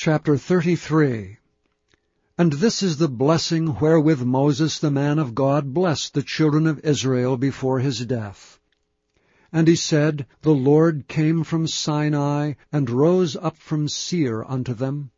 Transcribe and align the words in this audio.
Chapter 0.00 0.36
33 0.36 1.38
And 2.38 2.52
this 2.52 2.84
is 2.84 2.98
the 2.98 3.08
blessing 3.08 3.80
wherewith 3.80 4.22
Moses 4.22 4.78
the 4.78 4.92
man 4.92 5.18
of 5.18 5.34
God 5.34 5.74
blessed 5.74 6.14
the 6.14 6.22
children 6.22 6.68
of 6.68 6.78
Israel 6.84 7.36
before 7.36 7.80
his 7.80 8.06
death. 8.06 8.60
And 9.52 9.66
he 9.66 9.74
said, 9.74 10.24
The 10.42 10.54
Lord 10.54 11.08
came 11.08 11.42
from 11.42 11.66
Sinai, 11.66 12.52
and 12.70 12.88
rose 12.88 13.34
up 13.34 13.56
from 13.56 13.88
Seir 13.88 14.44
unto 14.44 14.72
them. 14.72 15.10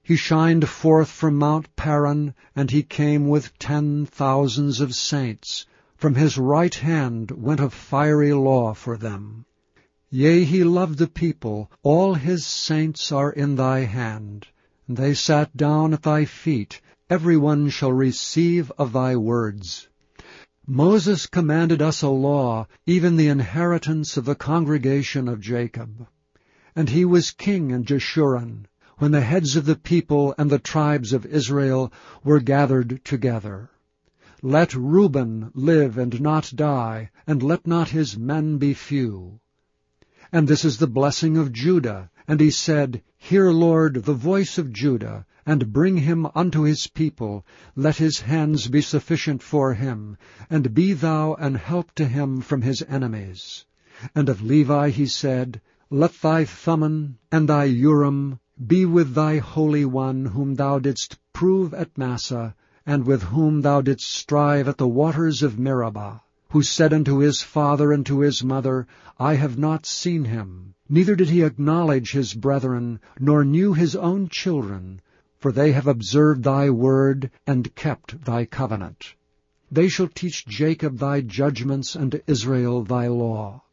He 0.00 0.14
shined 0.14 0.68
forth 0.68 1.08
from 1.08 1.34
Mount 1.34 1.74
Paran, 1.74 2.34
and 2.54 2.70
he 2.70 2.84
came 2.84 3.26
with 3.26 3.58
ten 3.58 4.06
thousands 4.06 4.80
of 4.80 4.94
saints. 4.94 5.66
From 5.96 6.14
his 6.14 6.38
right 6.38 6.76
hand 6.76 7.32
went 7.32 7.58
a 7.58 7.68
fiery 7.68 8.32
law 8.32 8.74
for 8.74 8.96
them. 8.96 9.44
Yea, 10.16 10.44
he 10.44 10.62
loved 10.62 10.98
the 10.98 11.08
people, 11.08 11.68
all 11.82 12.14
his 12.14 12.46
saints 12.46 13.10
are 13.10 13.32
in 13.32 13.56
thy 13.56 13.80
hand. 13.80 14.46
And 14.86 14.96
they 14.96 15.12
sat 15.12 15.56
down 15.56 15.92
at 15.92 16.04
thy 16.04 16.24
feet, 16.24 16.80
every 17.10 17.36
one 17.36 17.68
shall 17.68 17.92
receive 17.92 18.70
of 18.78 18.92
thy 18.92 19.16
words. 19.16 19.88
Moses 20.68 21.26
commanded 21.26 21.82
us 21.82 22.00
a 22.00 22.10
law, 22.10 22.68
even 22.86 23.16
the 23.16 23.26
inheritance 23.26 24.16
of 24.16 24.24
the 24.24 24.36
congregation 24.36 25.26
of 25.26 25.40
Jacob. 25.40 26.06
And 26.76 26.90
he 26.90 27.04
was 27.04 27.32
king 27.32 27.72
in 27.72 27.84
Jeshurun, 27.84 28.68
when 28.98 29.10
the 29.10 29.20
heads 29.20 29.56
of 29.56 29.64
the 29.64 29.74
people 29.74 30.32
and 30.38 30.48
the 30.48 30.60
tribes 30.60 31.12
of 31.12 31.26
Israel 31.26 31.92
were 32.22 32.38
gathered 32.38 33.04
together. 33.04 33.68
Let 34.42 34.76
Reuben 34.76 35.50
live 35.54 35.98
and 35.98 36.20
not 36.20 36.52
die, 36.54 37.10
and 37.26 37.42
let 37.42 37.66
not 37.66 37.88
his 37.88 38.16
men 38.16 38.58
be 38.58 38.74
few. 38.74 39.40
And 40.32 40.48
this 40.48 40.64
is 40.64 40.78
the 40.78 40.86
blessing 40.86 41.36
of 41.36 41.52
Judah. 41.52 42.10
And 42.26 42.40
he 42.40 42.50
said, 42.50 43.02
Hear, 43.18 43.50
Lord, 43.50 44.04
the 44.04 44.14
voice 44.14 44.56
of 44.56 44.72
Judah, 44.72 45.26
and 45.44 45.70
bring 45.70 45.98
him 45.98 46.26
unto 46.34 46.62
his 46.62 46.86
people. 46.86 47.44
Let 47.76 47.96
his 47.96 48.20
hands 48.20 48.68
be 48.68 48.80
sufficient 48.80 49.42
for 49.42 49.74
him, 49.74 50.16
and 50.48 50.72
be 50.72 50.94
thou 50.94 51.34
an 51.34 51.56
help 51.56 51.94
to 51.96 52.06
him 52.06 52.40
from 52.40 52.62
his 52.62 52.82
enemies. 52.88 53.66
And 54.14 54.30
of 54.30 54.40
Levi 54.40 54.88
he 54.88 55.06
said, 55.06 55.60
Let 55.90 56.14
thy 56.22 56.46
Thummim 56.46 57.18
and 57.30 57.46
thy 57.46 57.64
Urim 57.64 58.40
be 58.66 58.86
with 58.86 59.14
thy 59.14 59.38
Holy 59.38 59.84
One, 59.84 60.24
whom 60.24 60.54
thou 60.54 60.78
didst 60.78 61.18
prove 61.34 61.74
at 61.74 61.98
Massah, 61.98 62.54
and 62.86 63.04
with 63.04 63.24
whom 63.24 63.60
thou 63.60 63.80
didst 63.82 64.10
strive 64.10 64.68
at 64.68 64.78
the 64.78 64.88
waters 64.88 65.42
of 65.42 65.58
Meribah, 65.58 66.22
who 66.54 66.62
said 66.62 66.92
unto 66.92 67.18
his 67.18 67.42
father 67.42 67.90
and 67.90 68.06
to 68.06 68.20
his 68.20 68.44
mother, 68.44 68.86
I 69.18 69.34
have 69.34 69.58
not 69.58 69.84
seen 69.84 70.24
him, 70.24 70.72
neither 70.88 71.16
did 71.16 71.28
he 71.28 71.42
acknowledge 71.42 72.12
his 72.12 72.32
brethren, 72.32 73.00
nor 73.18 73.44
knew 73.44 73.72
his 73.72 73.96
own 73.96 74.28
children, 74.28 75.00
for 75.40 75.50
they 75.50 75.72
have 75.72 75.88
observed 75.88 76.44
thy 76.44 76.70
word, 76.70 77.32
and 77.44 77.74
kept 77.74 78.24
thy 78.24 78.44
covenant. 78.44 79.16
They 79.68 79.88
shall 79.88 80.06
teach 80.06 80.46
Jacob 80.46 80.98
thy 80.98 81.22
judgments, 81.22 81.96
and 81.96 82.22
Israel 82.28 82.84
thy 82.84 83.08
law. 83.08 83.64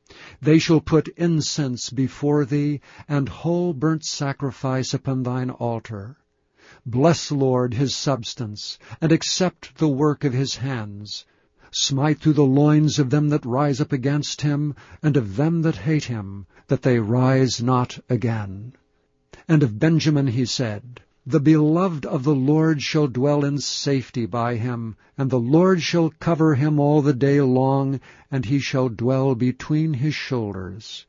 They 0.42 0.58
shall 0.58 0.82
put 0.82 1.08
incense 1.10 1.92
before 1.92 2.46
thee, 2.46 2.82
and 3.08 3.30
whole 3.30 3.74
burnt 3.74 4.06
sacrifice 4.06 4.92
upon 4.92 5.22
thine 5.22 5.52
altar. 5.52 6.18
Bless, 6.84 7.32
Lord, 7.32 7.76
his 7.76 7.94
substance, 7.94 8.80
and 9.00 9.12
accept 9.12 9.78
the 9.78 9.88
work 9.88 10.24
of 10.24 10.34
his 10.34 10.56
hands. 10.56 11.26
Smite 11.74 12.20
through 12.20 12.34
the 12.34 12.44
loins 12.44 13.00
of 13.00 13.12
them 13.12 13.30
that 13.30 13.46
rise 13.46 13.80
up 13.80 13.94
against 13.94 14.42
him, 14.42 14.76
and 15.02 15.16
of 15.16 15.38
them 15.38 15.62
that 15.62 15.78
hate 15.78 16.04
him, 16.04 16.46
that 16.68 16.82
they 16.82 17.00
rise 17.00 17.64
not 17.64 17.98
again. 18.10 18.74
And 19.48 19.64
of 19.64 19.80
Benjamin 19.80 20.28
he 20.28 20.44
said, 20.46 21.00
the 21.26 21.40
beloved 21.40 22.06
of 22.06 22.24
the 22.26 22.36
Lord 22.36 22.82
shall 22.82 23.08
dwell 23.08 23.46
in 23.46 23.60
safety 23.60 24.26
by 24.26 24.56
him, 24.58 24.98
and 25.18 25.30
the 25.30 25.40
Lord 25.40 25.82
shall 25.82 26.10
cover 26.20 26.56
him 26.56 26.80
all 26.80 27.02
the 27.02 27.14
day 27.14 27.40
long, 27.40 28.02
and 28.30 28.44
he 28.46 28.60
shall 28.60 28.90
dwell 28.90 29.36
between 29.36 29.94
his 29.94 30.16
shoulders. 30.16 31.06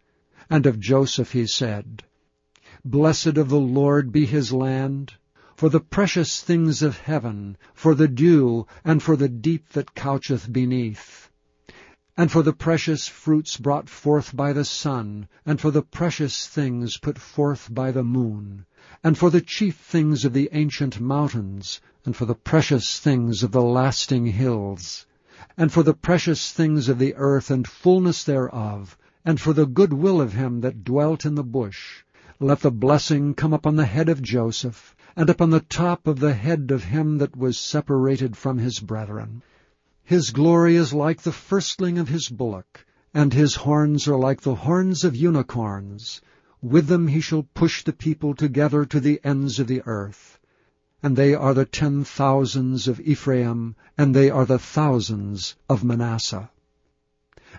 And 0.49 0.67
of 0.67 0.79
Joseph 0.79 1.33
he 1.33 1.47
said, 1.47 2.05
Blessed 2.85 3.37
of 3.39 3.49
the 3.49 3.59
Lord 3.59 4.13
be 4.13 4.27
his 4.27 4.53
land, 4.53 5.15
for 5.63 5.69
the 5.69 5.79
precious 5.79 6.41
things 6.41 6.83
of 6.83 6.99
heaven, 6.99 7.57
for 7.73 7.95
the 7.95 8.09
dew, 8.09 8.67
and 8.85 9.01
for 9.01 9.15
the 9.15 9.29
deep 9.29 9.69
that 9.69 9.95
coucheth 9.95 10.53
beneath, 10.53 11.31
and 12.17 12.33
for 12.33 12.43
the 12.43 12.53
precious 12.53 13.07
fruits 13.07 13.59
brought 13.59 13.89
forth 13.89 14.35
by 14.35 14.53
the 14.53 14.65
sun, 14.65 15.29
and 15.47 15.61
for 15.61 15.71
the 15.71 15.81
precious 15.83 16.49
things 16.49 16.97
put 16.97 17.17
forth 17.17 17.73
by 17.73 17.93
the 17.93 18.03
moon, 18.03 18.67
and 19.05 19.17
for 19.17 19.31
the 19.31 19.41
chief 19.41 19.77
things 19.77 20.25
of 20.25 20.33
the 20.33 20.49
ancient 20.51 20.99
mountains, 20.99 21.81
and 22.05 22.17
for 22.17 22.25
the 22.25 22.35
precious 22.35 22.99
things 22.99 23.45
of 23.45 23.53
the 23.53 23.63
lasting 23.63 24.27
hills, 24.27 25.07
and 25.57 25.71
for 25.71 25.85
the 25.85 25.95
precious 25.95 26.51
things 26.51 26.89
of 26.89 26.99
the 26.99 27.15
earth 27.15 27.53
and 27.53 27.69
fullness 27.69 28.25
thereof, 28.25 28.99
and 29.25 29.41
for 29.41 29.53
the 29.53 29.67
good 29.67 29.93
will 29.93 30.21
of 30.21 30.33
him 30.33 30.61
that 30.61 30.83
dwelt 30.83 31.25
in 31.25 31.37
the 31.37 31.45
bush. 31.45 32.03
Let 32.41 32.59
the 32.63 32.73
blessing 32.73 33.35
come 33.35 33.53
upon 33.53 33.77
the 33.77 33.87
head 33.87 34.09
of 34.09 34.21
Joseph, 34.21 34.97
and 35.15 35.29
upon 35.29 35.51
the 35.51 35.61
top 35.61 36.07
of 36.07 36.21
the 36.21 36.33
head 36.33 36.71
of 36.71 36.85
him 36.85 37.19
that 37.19 37.37
was 37.37 37.59
separated 37.59 38.37
from 38.37 38.59
his 38.59 38.81
brethren. 38.81 39.43
His 40.05 40.31
glory 40.31 40.77
is 40.77 40.93
like 40.93 41.23
the 41.23 41.33
firstling 41.33 41.99
of 41.99 42.09
his 42.09 42.29
bullock, 42.29 42.87
and 43.15 43.33
his 43.33 43.55
horns 43.55 44.09
are 44.09 44.17
like 44.17 44.41
the 44.41 44.55
horns 44.55 45.05
of 45.05 45.15
unicorns. 45.15 46.21
With 46.63 46.87
them 46.87 47.09
he 47.09 47.21
shall 47.21 47.43
push 47.55 47.85
the 47.85 47.93
people 47.93 48.35
together 48.35 48.85
to 48.87 49.01
the 49.01 49.21
ends 49.23 49.59
of 49.59 49.67
the 49.67 49.83
earth. 49.85 50.39
And 51.03 51.17
they 51.17 51.35
are 51.35 51.55
the 51.55 51.67
ten 51.67 52.05
thousands 52.05 52.89
of 52.89 53.01
Ephraim, 53.01 53.77
and 53.99 54.15
they 54.15 54.31
are 54.31 54.47
the 54.47 54.59
thousands 54.59 55.57
of 55.69 55.85
Manasseh. 55.85 56.51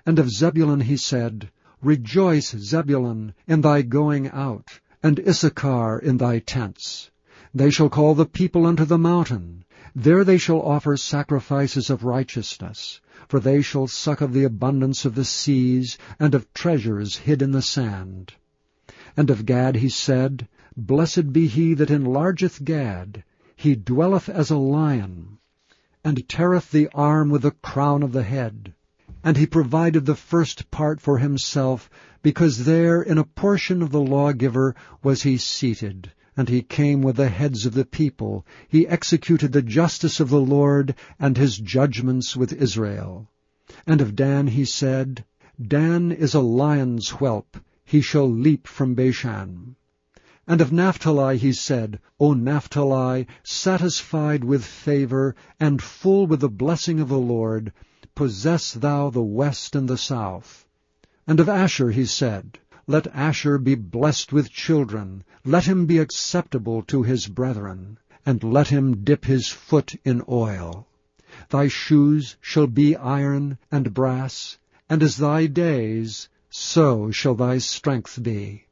And 0.05 0.17
of 0.17 0.29
Zebulun 0.29 0.81
he 0.81 0.97
said, 0.97 1.51
Rejoice, 1.81 2.55
Zebulun, 2.57 3.35
in 3.45 3.61
thy 3.61 3.81
going 3.81 4.29
out, 4.29 4.79
and 5.03 5.19
Issachar 5.19 5.99
in 5.99 6.17
thy 6.17 6.39
tents. 6.39 7.11
They 7.55 7.69
shall 7.69 7.89
call 7.89 8.15
the 8.15 8.25
people 8.25 8.65
unto 8.65 8.83
the 8.83 8.97
mountain. 8.97 9.63
There 9.95 10.23
they 10.23 10.39
shall 10.39 10.59
offer 10.59 10.97
sacrifices 10.97 11.91
of 11.91 12.03
righteousness, 12.03 12.99
for 13.27 13.39
they 13.39 13.61
shall 13.61 13.85
suck 13.85 14.21
of 14.21 14.33
the 14.33 14.43
abundance 14.43 15.05
of 15.05 15.13
the 15.13 15.23
seas, 15.23 15.99
and 16.19 16.33
of 16.33 16.51
treasures 16.55 17.17
hid 17.17 17.43
in 17.43 17.51
the 17.51 17.61
sand. 17.61 18.33
And 19.15 19.29
of 19.29 19.45
Gad 19.45 19.75
he 19.75 19.89
said, 19.89 20.47
Blessed 20.75 21.31
be 21.31 21.45
he 21.45 21.75
that 21.75 21.91
enlargeth 21.91 22.63
Gad. 22.65 23.23
He 23.55 23.75
dwelleth 23.75 24.29
as 24.29 24.49
a 24.49 24.57
lion, 24.57 25.37
and 26.03 26.27
teareth 26.27 26.71
the 26.71 26.89
arm 26.95 27.29
with 27.29 27.43
the 27.43 27.51
crown 27.51 28.01
of 28.01 28.13
the 28.13 28.23
head. 28.23 28.73
And 29.23 29.37
he 29.37 29.45
provided 29.45 30.07
the 30.07 30.15
first 30.15 30.71
part 30.71 30.99
for 30.99 31.19
himself, 31.19 31.87
because 32.23 32.65
there 32.65 32.99
in 32.99 33.19
a 33.19 33.23
portion 33.23 33.83
of 33.83 33.91
the 33.91 34.01
lawgiver 34.01 34.75
was 35.03 35.21
he 35.21 35.37
seated. 35.37 36.11
And 36.35 36.49
he 36.49 36.61
came 36.61 37.01
with 37.01 37.17
the 37.17 37.29
heads 37.29 37.65
of 37.65 37.73
the 37.73 37.85
people. 37.85 38.45
He 38.67 38.87
executed 38.87 39.51
the 39.51 39.61
justice 39.61 40.19
of 40.19 40.29
the 40.29 40.41
Lord, 40.41 40.95
and 41.19 41.37
his 41.37 41.57
judgments 41.57 42.35
with 42.35 42.53
Israel. 42.53 43.29
And 43.85 44.01
of 44.01 44.15
Dan 44.15 44.47
he 44.47 44.65
said, 44.65 45.25
Dan 45.61 46.11
is 46.11 46.33
a 46.33 46.39
lion's 46.39 47.09
whelp, 47.09 47.57
he 47.85 48.01
shall 48.01 48.29
leap 48.29 48.67
from 48.67 48.95
Bashan. 48.95 49.75
And 50.47 50.59
of 50.59 50.73
Naphtali 50.73 51.37
he 51.37 51.53
said, 51.53 51.99
O 52.19 52.33
Naphtali, 52.33 53.27
satisfied 53.43 54.43
with 54.43 54.65
favor, 54.65 55.35
and 55.59 55.81
full 55.81 56.27
with 56.27 56.41
the 56.41 56.49
blessing 56.49 56.99
of 56.99 57.09
the 57.09 57.19
Lord, 57.19 57.71
possess 58.15 58.73
thou 58.73 59.09
the 59.09 59.21
west 59.21 59.75
and 59.75 59.87
the 59.87 59.97
south. 59.97 60.67
And 61.25 61.39
of 61.39 61.47
Asher 61.47 61.91
he 61.91 62.05
said, 62.05 62.59
Let 62.85 63.07
Asher 63.15 63.57
be 63.59 63.75
blessed 63.75 64.33
with 64.33 64.51
children, 64.51 65.23
let 65.45 65.63
him 65.63 65.85
be 65.85 65.99
acceptable 65.99 66.81
to 66.83 67.01
his 67.01 67.27
brethren, 67.27 67.97
and 68.25 68.43
let 68.43 68.67
him 68.67 69.05
dip 69.05 69.23
his 69.23 69.47
foot 69.47 69.95
in 70.03 70.21
oil. 70.27 70.85
Thy 71.49 71.69
shoes 71.69 72.35
shall 72.41 72.67
be 72.67 72.97
iron 72.97 73.57
and 73.71 73.93
brass, 73.93 74.57
and 74.89 75.01
as 75.01 75.15
thy 75.15 75.45
days, 75.47 76.27
so 76.49 77.09
shall 77.09 77.35
thy 77.35 77.57
strength 77.57 78.21
be. 78.21 78.65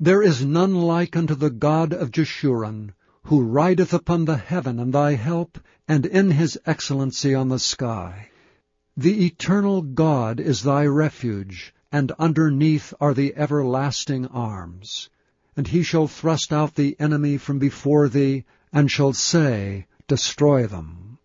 There 0.00 0.20
is 0.20 0.44
none 0.44 0.74
like 0.74 1.16
unto 1.16 1.36
the 1.36 1.50
God 1.50 1.92
of 1.92 2.10
Jeshurun, 2.10 2.94
who 3.22 3.42
rideth 3.44 3.94
upon 3.94 4.24
the 4.24 4.38
heaven 4.38 4.80
in 4.80 4.90
thy 4.90 5.12
help, 5.14 5.60
and 5.86 6.04
in 6.04 6.32
his 6.32 6.58
excellency 6.66 7.32
on 7.32 7.48
the 7.48 7.60
sky. 7.60 8.30
The 8.96 9.24
eternal 9.24 9.82
God 9.82 10.40
is 10.40 10.64
thy 10.64 10.84
refuge, 10.86 11.72
and 11.94 12.10
underneath 12.18 12.92
are 13.00 13.14
the 13.14 13.32
everlasting 13.36 14.26
arms. 14.26 15.08
And 15.56 15.68
he 15.68 15.84
shall 15.84 16.08
thrust 16.08 16.52
out 16.52 16.74
the 16.74 16.96
enemy 16.98 17.36
from 17.36 17.60
before 17.60 18.08
thee, 18.08 18.44
and 18.72 18.90
shall 18.90 19.12
say, 19.12 19.86
Destroy 20.08 20.66
them. 20.66 21.18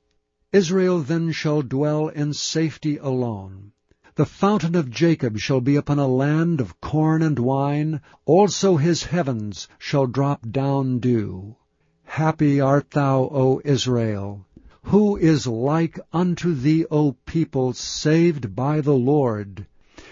Israel 0.54 1.00
then 1.00 1.32
shall 1.32 1.64
dwell 1.64 2.10
in 2.10 2.34
safety 2.34 2.98
alone. 2.98 3.72
The 4.14 4.28
fountain 4.28 4.76
of 4.76 4.92
Jacob 4.92 5.40
shall 5.40 5.60
be 5.60 5.76
upon 5.76 5.98
a 5.98 6.06
land 6.06 6.62
of 6.62 6.80
corn 6.82 7.24
and 7.24 7.40
wine, 7.40 8.02
also 8.26 8.78
his 8.78 9.06
heavens 9.06 9.68
shall 9.80 10.06
drop 10.06 10.52
down 10.52 11.00
dew. 11.00 11.56
Happy 12.04 12.62
art 12.62 12.92
thou, 12.92 13.28
O 13.32 13.60
Israel! 13.66 14.46
Who 14.84 15.18
is 15.18 15.48
like 15.48 16.00
unto 16.14 16.54
thee, 16.54 16.86
O 16.92 17.14
people, 17.26 17.74
saved 17.74 18.56
by 18.56 18.82
the 18.82 18.94
Lord? 18.94 19.66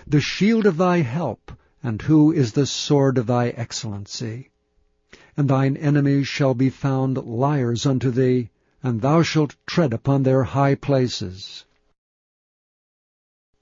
The 0.09 0.21
shield 0.21 0.65
of 0.65 0.77
thy 0.77 1.00
help, 1.00 1.51
and 1.83 2.01
who 2.01 2.31
is 2.31 2.54
the 2.54 2.65
sword 2.65 3.18
of 3.18 3.27
thy 3.27 3.50
excellency? 3.50 4.51
And 5.36 5.50
thine 5.50 5.75
enemies 5.75 6.30
shall 6.30 6.54
be 6.54 6.69
found 6.69 7.18
liars 7.18 7.86
unto 7.86 8.09
thee, 8.09 8.50
and 8.81 9.01
thou 9.01 9.21
shalt 9.21 9.57
tread 9.65 9.92
upon 9.92 10.24
their 10.24 10.45
high 10.45 10.75
places. 10.75 11.65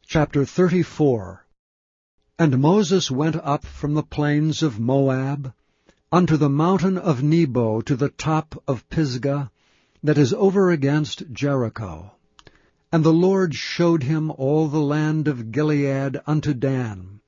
Chapter 0.06 0.46
34 0.46 1.48
And 2.38 2.60
Moses 2.60 3.10
went 3.10 3.38
up 3.38 3.66
from 3.66 3.96
the 3.96 4.04
plains 4.04 4.62
of 4.62 4.80
Moab 4.80 5.52
unto 6.12 6.38
the 6.38 6.50
mountain 6.50 7.00
of 7.00 7.24
Nebo 7.24 7.82
to 7.82 7.96
the 7.96 8.10
top 8.10 8.62
of 8.68 8.88
Pisgah, 8.90 9.50
that 10.04 10.20
is 10.20 10.32
over 10.32 10.70
against 10.70 11.32
Jericho. 11.32 12.12
And 12.96 13.04
the 13.04 13.12
Lord 13.12 13.54
showed 13.54 14.04
him 14.04 14.32
all 14.32 14.70
the 14.70 14.80
land 14.80 15.28
of 15.28 15.52
Gilead 15.52 16.22
unto 16.26 16.54
Dan, 16.54 17.20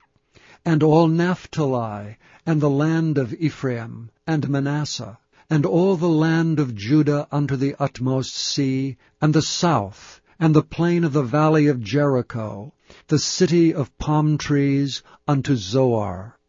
and 0.63 0.81
all 0.81 1.09
Naphtali, 1.09 2.15
and 2.45 2.61
the 2.61 2.69
land 2.69 3.17
of 3.17 3.33
Ephraim, 3.33 4.09
and 4.25 4.47
Manasseh, 4.47 5.19
and 5.49 5.65
all 5.65 5.97
the 5.97 6.07
land 6.07 6.61
of 6.61 6.73
Judah 6.73 7.27
unto 7.33 7.57
the 7.57 7.75
utmost 7.79 8.33
sea, 8.33 8.95
and 9.21 9.33
the 9.33 9.41
south, 9.41 10.21
and 10.39 10.55
the 10.55 10.63
plain 10.63 11.03
of 11.03 11.11
the 11.11 11.21
valley 11.21 11.67
of 11.67 11.83
Jericho, 11.83 12.71
the 13.09 13.19
city 13.19 13.73
of 13.73 13.97
palm 13.97 14.37
trees, 14.37 15.03
unto 15.27 15.57
Zoar. 15.57 16.39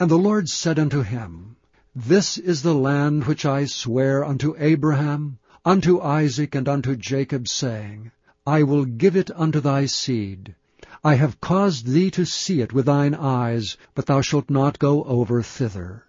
And 0.00 0.10
the 0.10 0.16
Lord 0.16 0.48
said 0.48 0.78
unto 0.78 1.02
him, 1.02 1.56
This 1.94 2.38
is 2.38 2.62
the 2.62 2.74
land 2.74 3.26
which 3.26 3.44
I 3.44 3.66
swear 3.66 4.24
unto 4.24 4.54
Abraham, 4.56 5.38
unto 5.66 6.00
Isaac 6.00 6.54
and 6.54 6.66
unto 6.66 6.96
Jacob, 6.96 7.46
saying, 7.46 8.10
I 8.46 8.62
will 8.62 8.84
give 8.84 9.16
it 9.16 9.30
unto 9.34 9.58
thy 9.58 9.86
seed. 9.86 10.54
I 11.02 11.14
have 11.14 11.40
caused 11.40 11.86
thee 11.86 12.10
to 12.10 12.26
see 12.26 12.60
it 12.60 12.74
with 12.74 12.84
thine 12.84 13.14
eyes, 13.14 13.78
but 13.94 14.04
thou 14.04 14.20
shalt 14.20 14.50
not 14.50 14.78
go 14.78 15.02
over 15.04 15.40
thither. 15.40 16.04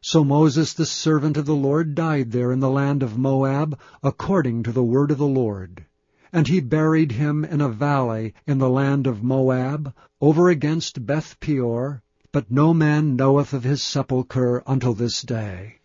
So 0.00 0.24
Moses 0.24 0.72
the 0.72 0.86
servant 0.86 1.36
of 1.36 1.44
the 1.44 1.54
Lord 1.54 1.94
died 1.94 2.32
there 2.32 2.52
in 2.52 2.60
the 2.60 2.70
land 2.70 3.02
of 3.02 3.18
Moab, 3.18 3.78
according 4.02 4.62
to 4.62 4.72
the 4.72 4.82
word 4.82 5.10
of 5.10 5.18
the 5.18 5.26
Lord. 5.26 5.84
And 6.32 6.48
he 6.48 6.60
buried 6.60 7.12
him 7.12 7.44
in 7.44 7.60
a 7.60 7.68
valley 7.68 8.32
in 8.46 8.56
the 8.56 8.70
land 8.70 9.06
of 9.06 9.22
Moab, 9.22 9.92
over 10.22 10.48
against 10.48 11.04
Beth 11.04 11.38
Peor, 11.38 12.02
but 12.32 12.50
no 12.50 12.72
man 12.72 13.14
knoweth 13.14 13.52
of 13.52 13.64
his 13.64 13.82
sepulchre 13.82 14.62
until 14.66 14.94
this 14.94 15.20
day. 15.20 15.80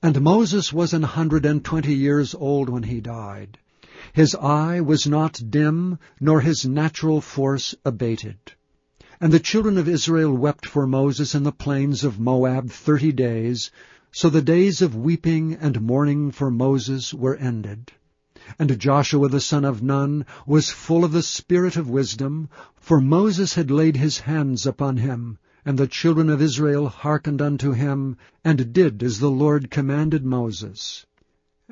And 0.00 0.20
Moses 0.20 0.72
was 0.72 0.94
an 0.94 1.02
hundred 1.02 1.44
and 1.44 1.64
twenty 1.64 1.94
years 1.94 2.36
old 2.36 2.68
when 2.68 2.84
he 2.84 3.00
died. 3.00 3.58
His 4.12 4.34
eye 4.34 4.82
was 4.82 5.06
not 5.06 5.40
dim, 5.48 5.98
nor 6.20 6.42
his 6.42 6.66
natural 6.66 7.22
force 7.22 7.74
abated. 7.86 8.36
And 9.18 9.32
the 9.32 9.40
children 9.40 9.78
of 9.78 9.88
Israel 9.88 10.36
wept 10.36 10.66
for 10.66 10.86
Moses 10.86 11.34
in 11.34 11.42
the 11.42 11.52
plains 11.52 12.04
of 12.04 12.20
Moab 12.20 12.70
thirty 12.70 13.12
days, 13.12 13.70
so 14.12 14.28
the 14.28 14.42
days 14.42 14.82
of 14.82 14.94
weeping 14.94 15.54
and 15.54 15.80
mourning 15.80 16.32
for 16.32 16.50
Moses 16.50 17.14
were 17.14 17.36
ended. 17.36 17.92
And 18.58 18.78
Joshua 18.78 19.30
the 19.30 19.40
son 19.40 19.64
of 19.64 19.82
Nun 19.82 20.26
was 20.46 20.68
full 20.68 21.02
of 21.02 21.12
the 21.12 21.22
spirit 21.22 21.78
of 21.78 21.88
wisdom, 21.88 22.50
for 22.76 23.00
Moses 23.00 23.54
had 23.54 23.70
laid 23.70 23.96
his 23.96 24.18
hands 24.18 24.66
upon 24.66 24.98
him, 24.98 25.38
and 25.64 25.78
the 25.78 25.86
children 25.86 26.28
of 26.28 26.42
Israel 26.42 26.88
hearkened 26.90 27.40
unto 27.40 27.72
him, 27.72 28.18
and 28.44 28.70
did 28.74 29.02
as 29.02 29.20
the 29.20 29.30
Lord 29.30 29.70
commanded 29.70 30.26
Moses. 30.26 31.06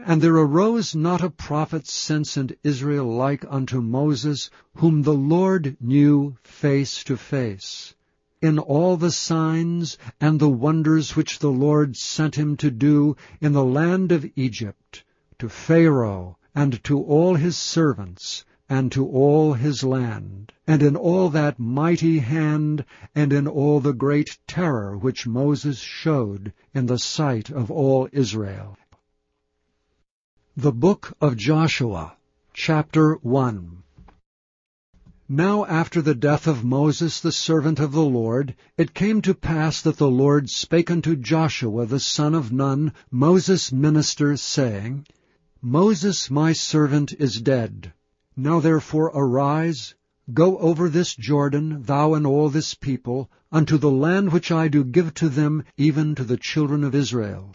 And 0.06 0.22
there 0.22 0.36
arose 0.36 0.94
not 0.94 1.20
a 1.22 1.28
prophet 1.28 1.86
since 1.86 2.38
in 2.38 2.56
Israel 2.64 3.04
like 3.14 3.44
unto 3.46 3.82
Moses, 3.82 4.48
whom 4.76 5.02
the 5.02 5.12
Lord 5.12 5.76
knew 5.82 6.38
face 6.42 7.04
to 7.04 7.18
face. 7.18 7.94
In 8.40 8.58
all 8.58 8.96
the 8.96 9.10
signs 9.10 9.98
and 10.18 10.40
the 10.40 10.48
wonders 10.48 11.14
which 11.14 11.40
the 11.40 11.50
Lord 11.50 11.94
sent 11.98 12.36
him 12.36 12.56
to 12.56 12.70
do 12.70 13.16
in 13.38 13.52
the 13.52 13.66
land 13.66 14.12
of 14.12 14.24
Egypt, 14.34 15.04
to 15.38 15.50
Pharaoh, 15.50 16.38
and 16.54 16.82
to 16.84 16.98
all 17.02 17.34
his 17.34 17.58
servants, 17.58 18.46
and 18.70 18.90
to 18.92 19.06
all 19.06 19.52
his 19.52 19.84
land, 19.84 20.54
and 20.66 20.82
in 20.82 20.96
all 20.96 21.28
that 21.28 21.58
mighty 21.58 22.20
hand, 22.20 22.86
and 23.14 23.30
in 23.30 23.46
all 23.46 23.78
the 23.78 23.92
great 23.92 24.38
terror 24.46 24.96
which 24.96 25.26
Moses 25.26 25.76
showed 25.80 26.54
in 26.72 26.86
the 26.86 26.98
sight 26.98 27.50
of 27.50 27.70
all 27.70 28.08
Israel. 28.10 28.78
The 30.54 30.70
Book 30.70 31.16
of 31.18 31.38
Joshua, 31.38 32.12
Chapter 32.52 33.14
1 33.22 33.82
Now 35.26 35.64
after 35.64 36.02
the 36.02 36.14
death 36.14 36.46
of 36.46 36.62
Moses 36.62 37.20
the 37.20 37.32
servant 37.32 37.80
of 37.80 37.92
the 37.92 38.04
Lord, 38.04 38.54
it 38.76 38.92
came 38.92 39.22
to 39.22 39.32
pass 39.32 39.80
that 39.80 39.96
the 39.96 40.10
Lord 40.10 40.50
spake 40.50 40.90
unto 40.90 41.16
Joshua 41.16 41.86
the 41.86 41.98
son 41.98 42.34
of 42.34 42.52
Nun, 42.52 42.92
Moses' 43.10 43.72
minister, 43.72 44.36
saying, 44.36 45.06
Moses 45.62 46.30
my 46.30 46.52
servant 46.52 47.14
is 47.14 47.40
dead. 47.40 47.94
Now 48.36 48.60
therefore 48.60 49.10
arise, 49.14 49.94
go 50.34 50.58
over 50.58 50.90
this 50.90 51.16
Jordan, 51.16 51.82
thou 51.84 52.12
and 52.12 52.26
all 52.26 52.50
this 52.50 52.74
people, 52.74 53.30
unto 53.50 53.78
the 53.78 53.90
land 53.90 54.32
which 54.32 54.52
I 54.52 54.68
do 54.68 54.84
give 54.84 55.14
to 55.14 55.30
them, 55.30 55.64
even 55.78 56.14
to 56.16 56.24
the 56.24 56.36
children 56.36 56.84
of 56.84 56.94
Israel. 56.94 57.54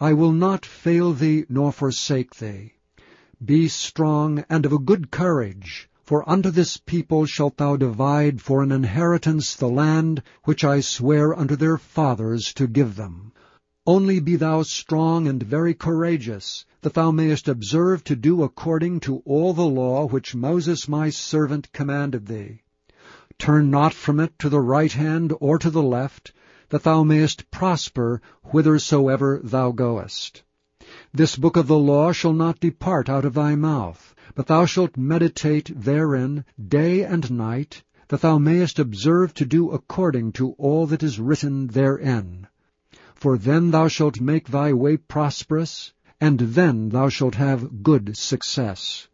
I 0.00 0.12
will 0.12 0.32
not 0.32 0.66
fail 0.66 1.12
thee 1.12 1.44
nor 1.48 1.70
forsake 1.70 2.34
thee. 2.34 2.72
Be 3.44 3.68
strong 3.68 4.44
and 4.50 4.66
of 4.66 4.72
a 4.72 4.78
good 4.80 5.12
courage, 5.12 5.88
for 6.02 6.28
unto 6.28 6.50
this 6.50 6.78
people 6.78 7.26
shalt 7.26 7.58
thou 7.58 7.76
divide 7.76 8.42
for 8.42 8.60
an 8.64 8.72
inheritance 8.72 9.54
the 9.54 9.68
land 9.68 10.20
which 10.42 10.64
I 10.64 10.80
swear 10.80 11.32
unto 11.32 11.54
their 11.54 11.78
fathers 11.78 12.52
to 12.54 12.66
give 12.66 12.96
them. 12.96 13.30
Only 13.86 14.18
be 14.18 14.34
thou 14.34 14.62
strong 14.62 15.28
and 15.28 15.40
very 15.40 15.74
courageous, 15.74 16.64
that 16.80 16.94
thou 16.94 17.12
mayest 17.12 17.46
observe 17.46 18.02
to 18.04 18.16
do 18.16 18.42
according 18.42 18.98
to 19.00 19.18
all 19.24 19.52
the 19.52 19.62
law 19.64 20.08
which 20.08 20.34
Moses 20.34 20.88
my 20.88 21.08
servant 21.08 21.70
commanded 21.72 22.26
thee. 22.26 22.62
Turn 23.38 23.70
not 23.70 23.94
from 23.94 24.18
it 24.18 24.36
to 24.40 24.48
the 24.48 24.60
right 24.60 24.92
hand 24.92 25.32
or 25.40 25.56
to 25.58 25.70
the 25.70 25.82
left, 25.84 26.32
that 26.74 26.82
thou 26.82 27.04
mayest 27.04 27.48
prosper 27.52 28.20
whithersoever 28.42 29.40
thou 29.44 29.70
goest. 29.70 30.42
This 31.12 31.36
book 31.36 31.56
of 31.56 31.68
the 31.68 31.78
law 31.78 32.10
shall 32.10 32.32
not 32.32 32.58
depart 32.58 33.08
out 33.08 33.24
of 33.24 33.34
thy 33.34 33.54
mouth, 33.54 34.12
but 34.34 34.48
thou 34.48 34.66
shalt 34.66 34.96
meditate 34.96 35.70
therein 35.72 36.44
day 36.58 37.04
and 37.04 37.30
night, 37.30 37.84
that 38.08 38.22
thou 38.22 38.38
mayest 38.38 38.80
observe 38.80 39.32
to 39.34 39.44
do 39.44 39.70
according 39.70 40.32
to 40.32 40.50
all 40.58 40.88
that 40.88 41.04
is 41.04 41.20
written 41.20 41.68
therein 41.68 42.48
for 43.14 43.38
then 43.38 43.70
thou 43.70 43.86
shalt 43.86 44.20
make 44.20 44.48
thy 44.48 44.72
way 44.72 44.96
prosperous, 44.96 45.92
and 46.20 46.40
then 46.40 46.88
thou 46.88 47.08
shalt 47.08 47.36
have 47.36 47.84
good 47.84 48.16
success. 48.16 49.06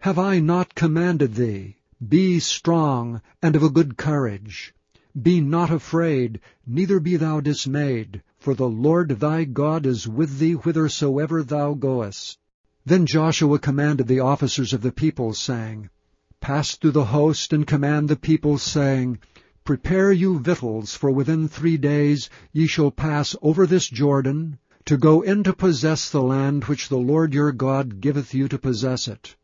Have 0.00 0.18
I 0.18 0.40
not 0.40 0.74
commanded 0.74 1.34
thee? 1.34 1.76
Be 2.06 2.38
strong, 2.40 3.22
and 3.42 3.56
of 3.56 3.62
a 3.62 3.70
good 3.70 3.96
courage. 3.96 4.74
Be 5.22 5.40
not 5.40 5.70
afraid, 5.70 6.40
neither 6.66 7.00
be 7.00 7.16
thou 7.16 7.40
dismayed, 7.40 8.22
for 8.38 8.52
the 8.54 8.68
Lord 8.68 9.18
thy 9.18 9.44
God 9.44 9.86
is 9.86 10.06
with 10.06 10.38
thee 10.38 10.52
whithersoever 10.52 11.42
thou 11.42 11.72
goest. 11.72 12.38
Then 12.84 13.06
Joshua 13.06 13.58
commanded 13.58 14.08
the 14.08 14.20
officers 14.20 14.74
of 14.74 14.82
the 14.82 14.92
people, 14.92 15.32
saying, 15.32 15.88
Pass 16.42 16.76
through 16.76 16.90
the 16.90 17.06
host, 17.06 17.54
and 17.54 17.66
command 17.66 18.10
the 18.10 18.16
people, 18.16 18.58
saying, 18.58 19.18
Prepare 19.64 20.12
you 20.12 20.38
victuals, 20.38 20.94
for 20.94 21.10
within 21.10 21.48
three 21.48 21.78
days 21.78 22.28
ye 22.52 22.66
shall 22.66 22.90
pass 22.90 23.34
over 23.40 23.66
this 23.66 23.88
Jordan, 23.88 24.58
to 24.84 24.98
go 24.98 25.22
in 25.22 25.42
to 25.44 25.54
possess 25.54 26.10
the 26.10 26.22
land 26.22 26.64
which 26.64 26.90
the 26.90 26.98
Lord 26.98 27.32
your 27.32 27.52
God 27.52 28.02
giveth 28.02 28.34
you 28.34 28.48
to 28.48 28.58
possess 28.58 29.08
it. 29.08 29.34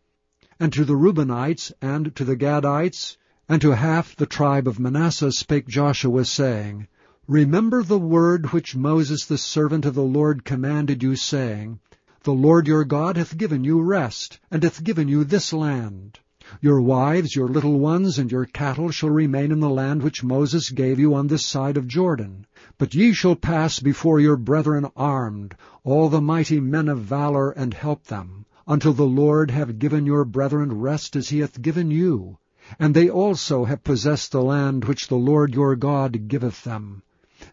And 0.60 0.70
to 0.74 0.84
the 0.84 0.96
Reubenites, 0.96 1.72
and 1.80 2.14
to 2.14 2.26
the 2.26 2.36
Gadites, 2.36 3.16
And 3.52 3.60
to 3.60 3.76
half 3.76 4.16
the 4.16 4.24
tribe 4.24 4.66
of 4.66 4.80
Manasseh 4.80 5.30
spake 5.30 5.68
Joshua, 5.68 6.24
saying, 6.24 6.88
Remember 7.28 7.82
the 7.82 7.98
word 7.98 8.46
which 8.46 8.74
Moses 8.74 9.26
the 9.26 9.36
servant 9.36 9.84
of 9.84 9.92
the 9.94 10.02
Lord 10.02 10.46
commanded 10.46 11.02
you, 11.02 11.16
saying, 11.16 11.78
The 12.22 12.32
Lord 12.32 12.66
your 12.66 12.86
God 12.86 13.18
hath 13.18 13.36
given 13.36 13.62
you 13.62 13.82
rest, 13.82 14.40
and 14.50 14.62
hath 14.62 14.82
given 14.82 15.06
you 15.06 15.24
this 15.24 15.52
land. 15.52 16.18
Your 16.62 16.80
wives, 16.80 17.36
your 17.36 17.46
little 17.46 17.78
ones, 17.78 18.18
and 18.18 18.32
your 18.32 18.46
cattle 18.46 18.90
shall 18.90 19.10
remain 19.10 19.52
in 19.52 19.60
the 19.60 19.68
land 19.68 20.02
which 20.02 20.24
Moses 20.24 20.70
gave 20.70 20.98
you 20.98 21.14
on 21.14 21.26
this 21.26 21.44
side 21.44 21.76
of 21.76 21.86
Jordan. 21.86 22.46
But 22.78 22.94
ye 22.94 23.12
shall 23.12 23.36
pass 23.36 23.80
before 23.80 24.18
your 24.18 24.38
brethren 24.38 24.86
armed, 24.96 25.56
all 25.84 26.08
the 26.08 26.22
mighty 26.22 26.58
men 26.58 26.88
of 26.88 27.00
valor, 27.00 27.50
and 27.50 27.74
help 27.74 28.04
them, 28.04 28.46
until 28.66 28.94
the 28.94 29.04
Lord 29.04 29.50
have 29.50 29.78
given 29.78 30.06
your 30.06 30.24
brethren 30.24 30.80
rest 30.80 31.16
as 31.16 31.28
he 31.28 31.40
hath 31.40 31.60
given 31.60 31.90
you. 31.90 32.38
And 32.78 32.94
they 32.94 33.10
also 33.10 33.64
have 33.64 33.82
possessed 33.82 34.30
the 34.30 34.40
land 34.40 34.84
which 34.84 35.08
the 35.08 35.16
Lord 35.16 35.52
your 35.52 35.74
God 35.74 36.28
giveth 36.28 36.62
them. 36.62 37.02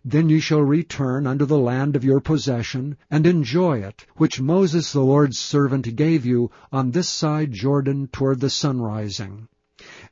Then 0.06 0.30
ye 0.30 0.40
shall 0.40 0.62
return 0.62 1.26
unto 1.26 1.46
the 1.46 1.58
land 1.58 1.96
of 1.96 2.04
your 2.04 2.20
possession, 2.20 2.96
and 3.10 3.26
enjoy 3.26 3.80
it, 3.80 4.06
which 4.18 4.40
Moses 4.40 4.94
the 4.94 5.02
Lord's 5.02 5.40
servant 5.40 5.96
gave 5.96 6.28
you 6.28 6.52
on 6.72 6.92
this 6.92 7.10
side 7.10 7.54
Jordan 7.54 8.08
toward 8.12 8.40
the 8.40 8.52
sunrising. 8.52 9.48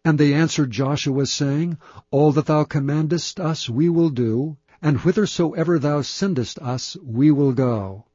And 0.03 0.17
they 0.17 0.33
answered 0.33 0.71
Joshua, 0.71 1.27
saying, 1.27 1.77
All 2.09 2.31
that 2.31 2.47
thou 2.47 2.63
commandest 2.63 3.39
us 3.39 3.69
we 3.69 3.89
will 3.89 4.09
do, 4.09 4.57
and 4.81 4.97
whithersoever 4.97 5.77
thou 5.77 6.01
sendest 6.01 6.57
us 6.57 6.97
we 7.03 7.29
will 7.29 7.53
go. 7.53 8.05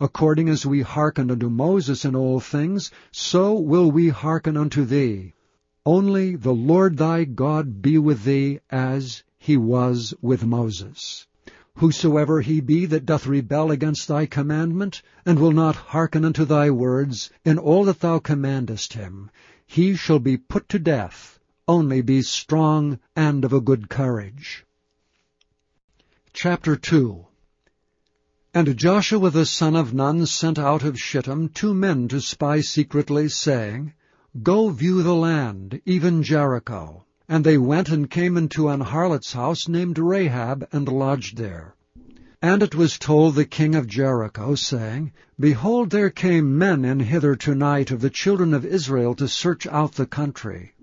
According 0.00 0.48
as 0.48 0.64
we 0.64 0.80
hearkened 0.80 1.30
unto 1.30 1.50
Moses 1.50 2.06
in 2.06 2.16
all 2.16 2.40
things, 2.40 2.90
so 3.12 3.52
will 3.52 3.90
we 3.90 4.08
hearken 4.08 4.56
unto 4.56 4.86
thee. 4.86 5.34
Only 5.86 6.34
the 6.34 6.54
Lord 6.54 6.96
thy 6.96 7.24
God 7.24 7.82
be 7.82 7.98
with 7.98 8.24
thee 8.24 8.60
as 8.70 9.22
he 9.36 9.58
was 9.58 10.14
with 10.22 10.42
Moses. 10.42 11.26
Whosoever 11.76 12.40
he 12.40 12.62
be 12.62 12.86
that 12.86 13.04
doth 13.04 13.26
rebel 13.26 13.70
against 13.70 14.08
thy 14.08 14.24
commandment, 14.24 15.02
and 15.26 15.38
will 15.38 15.52
not 15.52 15.76
hearken 15.76 16.24
unto 16.24 16.46
thy 16.46 16.70
words, 16.70 17.30
in 17.44 17.58
all 17.58 17.84
that 17.84 18.00
thou 18.00 18.18
commandest 18.18 18.94
him, 18.94 19.30
he 19.66 19.94
shall 19.94 20.18
be 20.18 20.38
put 20.38 20.70
to 20.70 20.78
death. 20.78 21.38
Only 21.68 22.00
be 22.00 22.22
strong 22.22 22.98
and 23.14 23.44
of 23.44 23.52
a 23.52 23.60
good 23.60 23.90
courage. 23.90 24.64
Chapter 26.32 26.76
2 26.76 27.26
And 28.54 28.74
Joshua 28.78 29.28
the 29.28 29.44
son 29.44 29.76
of 29.76 29.92
Nun 29.92 30.24
sent 30.24 30.58
out 30.58 30.82
of 30.82 30.98
Shittim 30.98 31.50
two 31.50 31.74
men 31.74 32.08
to 32.08 32.22
spy 32.22 32.62
secretly, 32.62 33.28
saying, 33.28 33.92
Go 34.42 34.70
view 34.70 35.04
the 35.04 35.14
land, 35.14 35.80
even 35.86 36.24
Jericho. 36.24 37.04
And 37.28 37.44
they 37.44 37.56
went 37.56 37.88
and 37.88 38.10
came 38.10 38.36
into 38.36 38.68
an 38.68 38.80
harlot's 38.80 39.32
house 39.32 39.68
named 39.68 39.96
Rahab, 39.96 40.66
and 40.72 40.88
lodged 40.88 41.36
there. 41.36 41.76
And 42.42 42.60
it 42.60 42.74
was 42.74 42.98
told 42.98 43.36
the 43.36 43.44
king 43.44 43.76
of 43.76 43.86
Jericho, 43.86 44.56
saying, 44.56 45.12
Behold, 45.38 45.90
there 45.90 46.10
came 46.10 46.58
men 46.58 46.84
in 46.84 46.98
hither 46.98 47.36
tonight 47.36 47.92
of 47.92 48.00
the 48.00 48.10
children 48.10 48.52
of 48.52 48.66
Israel 48.66 49.14
to 49.14 49.28
search 49.28 49.68
out 49.68 49.92
the 49.92 50.04
country. 50.04 50.74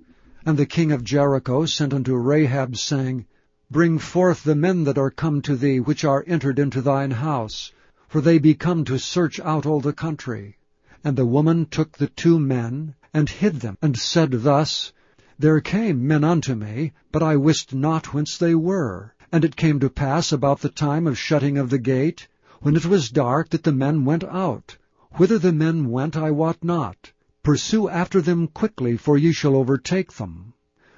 And 0.45 0.57
the 0.57 0.65
king 0.65 0.93
of 0.93 1.03
Jericho 1.03 1.65
sent 1.65 1.93
unto 1.93 2.15
Rahab, 2.15 2.77
saying, 2.77 3.25
Bring 3.69 3.99
forth 3.99 4.45
the 4.45 4.55
men 4.55 4.85
that 4.85 4.97
are 4.97 5.11
come 5.11 5.41
to 5.41 5.57
thee, 5.57 5.81
which 5.81 6.05
are 6.05 6.23
entered 6.25 6.57
into 6.57 6.81
thine 6.81 7.11
house, 7.11 7.73
for 8.07 8.21
they 8.21 8.39
be 8.39 8.55
come 8.55 8.85
to 8.85 8.97
search 8.97 9.41
out 9.41 9.65
all 9.65 9.81
the 9.81 9.91
country. 9.91 10.57
And 11.03 11.17
the 11.17 11.25
woman 11.25 11.65
took 11.65 11.97
the 11.97 12.09
two 12.09 12.37
men, 12.37 12.93
and 13.11 13.27
hid 13.27 13.61
them, 13.61 13.75
and 13.81 13.97
said 13.97 14.43
thus, 14.43 14.93
there 15.39 15.59
came 15.59 16.05
men 16.07 16.23
unto 16.23 16.53
me, 16.53 16.91
but 17.11 17.23
I 17.23 17.37
wist 17.37 17.73
not 17.73 18.13
whence 18.13 18.37
they 18.37 18.53
were. 18.53 19.15
And 19.31 19.43
it 19.43 19.55
came 19.55 19.79
to 19.79 19.89
pass 19.89 20.31
about 20.31 20.59
the 20.59 20.69
time 20.69 21.07
of 21.07 21.17
shutting 21.17 21.57
of 21.57 21.71
the 21.71 21.79
gate, 21.79 22.27
when 22.59 22.75
it 22.75 22.85
was 22.85 23.09
dark, 23.09 23.49
that 23.49 23.63
the 23.63 23.71
men 23.71 24.05
went 24.05 24.23
out. 24.25 24.77
Whither 25.13 25.39
the 25.39 25.51
men 25.51 25.89
went 25.89 26.15
I 26.15 26.29
wot 26.29 26.63
not. 26.63 27.11
Pursue 27.41 27.89
after 27.89 28.21
them 28.21 28.47
quickly, 28.47 28.95
for 28.95 29.17
ye 29.17 29.31
shall 29.31 29.55
overtake 29.55 30.13
them. 30.13 30.53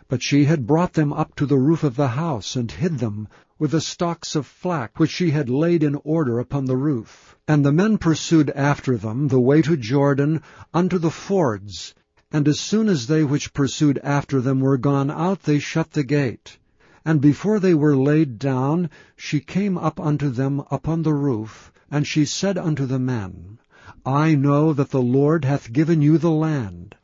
But 0.09 0.21
she 0.21 0.45
had 0.45 0.67
brought 0.67 0.93
them 0.93 1.11
up 1.13 1.33
to 1.37 1.45
the 1.45 1.57
roof 1.57 1.83
of 1.83 1.95
the 1.95 2.09
house, 2.09 2.55
and 2.55 2.69
hid 2.69 2.99
them 2.99 3.27
with 3.57 3.71
the 3.71 3.81
stalks 3.81 4.35
of 4.35 4.45
flax 4.45 4.99
which 4.99 5.09
she 5.09 5.31
had 5.31 5.49
laid 5.49 5.81
in 5.81 5.95
order 6.03 6.37
upon 6.39 6.65
the 6.65 6.75
roof. 6.77 7.35
And 7.47 7.65
the 7.65 7.71
men 7.71 7.97
pursued 7.97 8.51
after 8.51 8.95
them 8.97 9.29
the 9.29 9.39
way 9.39 9.61
to 9.63 9.75
Jordan 9.77 10.41
unto 10.73 10.99
the 10.99 11.09
fords, 11.09 11.95
and 12.31 12.47
as 12.47 12.59
soon 12.59 12.89
as 12.89 13.07
they 13.07 13.23
which 13.23 13.53
pursued 13.53 13.97
after 14.03 14.39
them 14.41 14.59
were 14.59 14.77
gone 14.77 15.09
out, 15.09 15.43
they 15.43 15.57
shut 15.57 15.91
the 15.91 16.03
gate. 16.03 16.59
And 17.05 17.19
before 17.21 17.59
they 17.59 17.73
were 17.73 17.95
laid 17.95 18.37
down, 18.37 18.89
she 19.15 19.39
came 19.39 19.77
up 19.77 19.99
unto 19.99 20.29
them 20.29 20.61
upon 20.69 21.01
the 21.01 21.13
roof, 21.13 21.71
and 21.89 22.05
she 22.05 22.25
said 22.25 22.57
unto 22.57 22.85
the 22.85 22.99
men, 22.99 23.57
I 24.05 24.35
know 24.35 24.73
that 24.73 24.91
the 24.91 25.01
Lord 25.01 25.45
hath 25.45 25.73
given 25.73 26.01
you 26.03 26.17
the 26.19 26.29
land, 26.29 26.95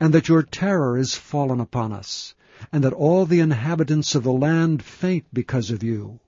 and 0.00 0.12
that 0.14 0.28
your 0.28 0.42
terror 0.42 0.98
is 0.98 1.14
fallen 1.14 1.60
upon 1.60 1.92
us, 1.92 2.34
and 2.72 2.82
that 2.82 2.92
all 2.92 3.26
the 3.26 3.40
inhabitants 3.40 4.14
of 4.14 4.22
the 4.22 4.32
land 4.32 4.82
faint 4.82 5.26
because 5.32 5.70
of 5.70 5.82
you. 5.82 6.20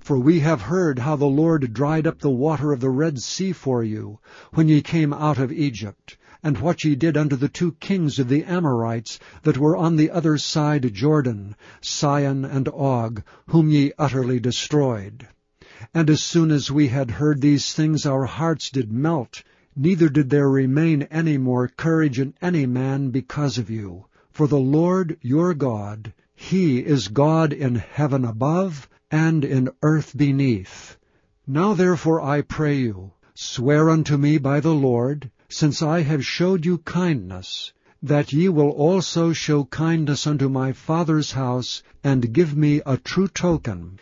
For 0.00 0.18
we 0.18 0.40
have 0.40 0.62
heard 0.62 0.98
how 0.98 1.16
the 1.16 1.26
Lord 1.26 1.74
dried 1.74 2.06
up 2.06 2.20
the 2.20 2.30
water 2.30 2.72
of 2.72 2.80
the 2.80 2.88
Red 2.88 3.20
Sea 3.20 3.52
for 3.52 3.84
you, 3.84 4.20
when 4.52 4.68
ye 4.68 4.80
came 4.80 5.12
out 5.12 5.38
of 5.38 5.52
Egypt, 5.52 6.16
and 6.42 6.58
what 6.58 6.84
ye 6.84 6.94
did 6.94 7.16
unto 7.16 7.36
the 7.36 7.48
two 7.48 7.72
kings 7.72 8.18
of 8.18 8.28
the 8.28 8.44
Amorites 8.44 9.18
that 9.42 9.58
were 9.58 9.76
on 9.76 9.96
the 9.96 10.10
other 10.10 10.38
side 10.38 10.94
Jordan, 10.94 11.56
Sihon 11.80 12.44
and 12.44 12.68
Og, 12.68 13.22
whom 13.48 13.68
ye 13.68 13.92
utterly 13.98 14.40
destroyed. 14.40 15.28
And 15.92 16.08
as 16.08 16.22
soon 16.22 16.50
as 16.50 16.70
we 16.70 16.88
had 16.88 17.10
heard 17.10 17.40
these 17.40 17.72
things 17.74 18.06
our 18.06 18.24
hearts 18.24 18.70
did 18.70 18.92
melt, 18.92 19.42
neither 19.76 20.08
did 20.08 20.30
there 20.30 20.48
remain 20.48 21.02
any 21.04 21.36
more 21.36 21.68
courage 21.68 22.18
in 22.18 22.34
any 22.40 22.64
man 22.64 23.10
because 23.10 23.58
of 23.58 23.68
you. 23.68 24.06
For 24.34 24.48
the 24.48 24.58
Lord 24.58 25.16
your 25.22 25.54
God, 25.54 26.12
He 26.34 26.80
is 26.80 27.06
God 27.06 27.52
in 27.52 27.76
heaven 27.76 28.24
above, 28.24 28.88
and 29.08 29.44
in 29.44 29.70
earth 29.80 30.16
beneath. 30.16 30.96
Now 31.46 31.74
therefore 31.74 32.20
I 32.20 32.40
pray 32.40 32.78
you, 32.78 33.12
swear 33.36 33.88
unto 33.88 34.16
me 34.16 34.38
by 34.38 34.58
the 34.58 34.74
Lord, 34.74 35.30
since 35.48 35.82
I 35.82 36.00
have 36.02 36.26
showed 36.26 36.66
you 36.66 36.78
kindness, 36.78 37.72
that 38.02 38.32
ye 38.32 38.48
will 38.48 38.70
also 38.70 39.32
show 39.32 39.66
kindness 39.66 40.26
unto 40.26 40.48
my 40.48 40.72
father's 40.72 41.30
house, 41.30 41.84
and 42.02 42.32
give 42.32 42.56
me 42.56 42.82
a 42.84 42.96
true 42.96 43.28
token, 43.28 44.00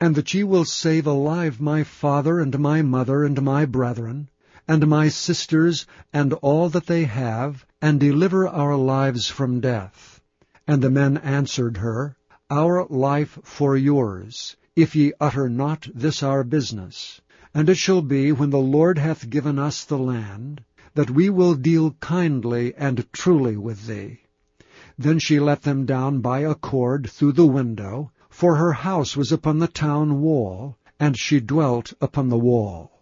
and 0.00 0.14
that 0.14 0.32
ye 0.32 0.44
will 0.44 0.64
save 0.64 1.06
alive 1.06 1.60
my 1.60 1.84
father 1.84 2.40
and 2.40 2.58
my 2.58 2.80
mother 2.80 3.22
and 3.22 3.42
my 3.42 3.66
brethren, 3.66 4.30
and 4.66 4.86
my 4.86 5.08
sisters 5.08 5.86
and 6.12 6.32
all 6.34 6.68
that 6.70 6.86
they 6.86 7.04
have, 7.04 7.66
and 7.82 8.00
deliver 8.00 8.48
our 8.48 8.76
lives 8.76 9.28
from 9.28 9.60
death. 9.60 10.22
And 10.66 10.82
the 10.82 10.90
men 10.90 11.18
answered 11.18 11.76
her, 11.76 12.16
Our 12.50 12.86
life 12.86 13.38
for 13.44 13.76
yours, 13.76 14.56
if 14.74 14.96
ye 14.96 15.12
utter 15.20 15.48
not 15.48 15.88
this 15.94 16.22
our 16.22 16.42
business. 16.42 17.20
And 17.52 17.68
it 17.68 17.76
shall 17.76 18.00
be, 18.02 18.32
when 18.32 18.50
the 18.50 18.58
Lord 18.58 18.98
hath 18.98 19.28
given 19.28 19.58
us 19.58 19.84
the 19.84 19.98
land, 19.98 20.64
that 20.94 21.10
we 21.10 21.28
will 21.28 21.54
deal 21.54 21.92
kindly 22.00 22.74
and 22.74 23.06
truly 23.12 23.56
with 23.56 23.86
thee. 23.86 24.20
Then 24.96 25.18
she 25.18 25.38
let 25.40 25.62
them 25.62 25.84
down 25.84 26.20
by 26.20 26.40
a 26.40 26.54
cord 26.54 27.10
through 27.10 27.32
the 27.32 27.46
window, 27.46 28.12
for 28.30 28.56
her 28.56 28.72
house 28.72 29.16
was 29.16 29.30
upon 29.30 29.58
the 29.58 29.68
town 29.68 30.20
wall, 30.22 30.78
and 30.98 31.18
she 31.18 31.40
dwelt 31.40 31.92
upon 32.00 32.28
the 32.28 32.38
wall. 32.38 32.93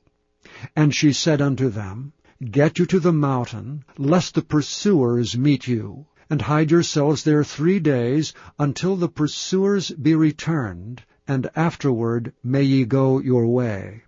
And 0.76 0.94
she 0.94 1.12
said 1.12 1.42
unto 1.42 1.68
them, 1.70 2.12
Get 2.48 2.78
you 2.78 2.86
to 2.86 3.00
the 3.00 3.12
mountain, 3.12 3.82
lest 3.98 4.36
the 4.36 4.42
pursuers 4.42 5.36
meet 5.36 5.66
you, 5.66 6.06
and 6.30 6.40
hide 6.40 6.70
yourselves 6.70 7.24
there 7.24 7.42
three 7.42 7.80
days, 7.80 8.32
until 8.60 8.94
the 8.94 9.08
pursuers 9.08 9.90
be 9.90 10.14
returned, 10.14 11.02
and 11.26 11.50
afterward 11.56 12.32
may 12.44 12.62
ye 12.62 12.84
go 12.84 13.18
your 13.18 13.48
way. 13.48 14.04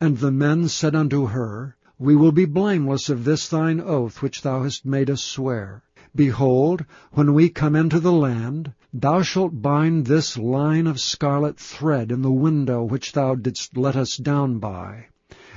And 0.00 0.16
the 0.16 0.30
men 0.30 0.68
said 0.68 0.94
unto 0.94 1.26
her, 1.26 1.76
we 1.98 2.16
will 2.16 2.32
be 2.32 2.46
blameless 2.46 3.10
of 3.10 3.24
this 3.24 3.46
thine 3.46 3.78
oath 3.78 4.22
which 4.22 4.40
thou 4.40 4.62
hast 4.62 4.86
made 4.86 5.10
us 5.10 5.22
swear. 5.22 5.82
Behold, 6.16 6.86
when 7.12 7.34
we 7.34 7.50
come 7.50 7.76
into 7.76 8.00
the 8.00 8.10
land, 8.10 8.72
thou 8.90 9.20
shalt 9.20 9.60
bind 9.60 10.06
this 10.06 10.38
line 10.38 10.86
of 10.86 10.98
scarlet 10.98 11.58
thread 11.58 12.10
in 12.10 12.22
the 12.22 12.32
window 12.32 12.82
which 12.82 13.12
thou 13.12 13.34
didst 13.34 13.76
let 13.76 13.96
us 13.96 14.16
down 14.16 14.58
by. 14.58 15.08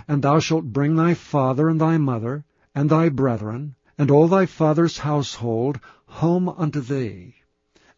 And 0.07 0.21
thou 0.21 0.39
shalt 0.39 0.65
bring 0.73 0.95
thy 0.95 1.13
father 1.13 1.69
and 1.69 1.79
thy 1.79 1.97
mother, 1.97 2.43
and 2.75 2.89
thy 2.89 3.09
brethren, 3.09 3.75
and 3.97 4.11
all 4.11 4.27
thy 4.27 4.45
father's 4.45 4.97
household 4.97 5.79
home 6.05 6.49
unto 6.49 6.81
thee. 6.81 7.35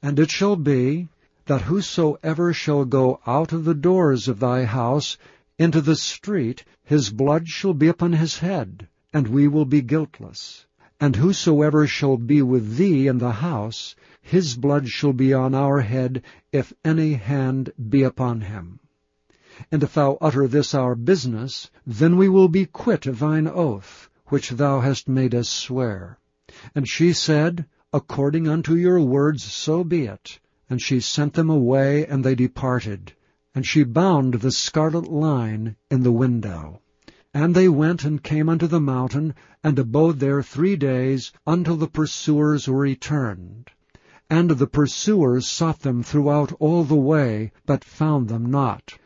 And 0.01 0.19
it 0.19 0.29
shall 0.29 0.55
be, 0.55 1.07
that 1.45 1.61
whosoever 1.61 2.53
shall 2.53 2.85
go 2.85 3.19
out 3.25 3.53
of 3.53 3.65
the 3.65 3.73
doors 3.73 4.27
of 4.27 4.39
thy 4.39 4.65
house 4.65 5.17
into 5.57 5.81
the 5.81 5.95
street, 5.95 6.63
his 6.83 7.09
blood 7.09 7.47
shall 7.47 7.73
be 7.73 7.87
upon 7.87 8.13
his 8.13 8.37
head, 8.37 8.87
and 9.13 9.27
we 9.27 9.47
will 9.47 9.65
be 9.65 9.81
guiltless. 9.81 10.65
And 10.99 11.15
whosoever 11.15 11.87
shall 11.87 12.17
be 12.17 12.41
with 12.41 12.77
thee 12.77 13.07
in 13.07 13.17
the 13.17 13.31
house, 13.31 13.95
his 14.21 14.55
blood 14.55 14.89
shall 14.89 15.13
be 15.13 15.33
on 15.33 15.53
our 15.53 15.81
head, 15.81 16.23
if 16.51 16.73
any 16.83 17.13
hand 17.13 17.71
be 17.89 18.03
upon 18.03 18.41
him. 18.41 18.79
And 19.71 19.83
if 19.83 19.93
thou 19.93 20.17
utter 20.19 20.49
this 20.49 20.73
our 20.73 20.95
business, 20.95 21.71
then 21.87 22.17
we 22.17 22.27
will 22.27 22.49
be 22.49 22.65
quit 22.65 23.05
of 23.05 23.19
thine 23.19 23.47
oath, 23.47 24.09
which 24.25 24.49
thou 24.49 24.81
hast 24.81 25.07
made 25.07 25.33
us 25.33 25.47
swear. 25.47 26.19
And 26.75 26.85
she 26.85 27.13
said, 27.13 27.65
According 27.93 28.49
unto 28.49 28.75
your 28.75 28.99
words 28.99 29.45
so 29.45 29.85
be 29.85 30.07
it. 30.07 30.39
And 30.69 30.81
she 30.81 30.99
sent 30.99 31.35
them 31.35 31.49
away, 31.49 32.05
and 32.05 32.21
they 32.21 32.35
departed. 32.35 33.13
And 33.53 33.65
she 33.65 33.85
bound 33.85 34.33
the 34.33 34.51
scarlet 34.51 35.09
line 35.09 35.77
in 35.89 36.03
the 36.03 36.11
window. 36.11 36.81
And 37.33 37.55
they 37.55 37.69
went 37.69 38.03
and 38.03 38.21
came 38.21 38.49
unto 38.49 38.67
the 38.67 38.81
mountain, 38.81 39.35
and 39.63 39.79
abode 39.79 40.19
there 40.19 40.43
three 40.43 40.75
days, 40.75 41.31
until 41.47 41.77
the 41.77 41.87
pursuers 41.87 42.67
were 42.67 42.79
returned. 42.79 43.71
And 44.29 44.49
the 44.49 44.67
pursuers 44.67 45.47
sought 45.47 45.79
them 45.79 46.03
throughout 46.03 46.51
all 46.59 46.83
the 46.83 46.95
way, 46.95 47.53
but 47.65 47.85
found 47.85 48.27
them 48.27 48.47
not. 48.51 48.97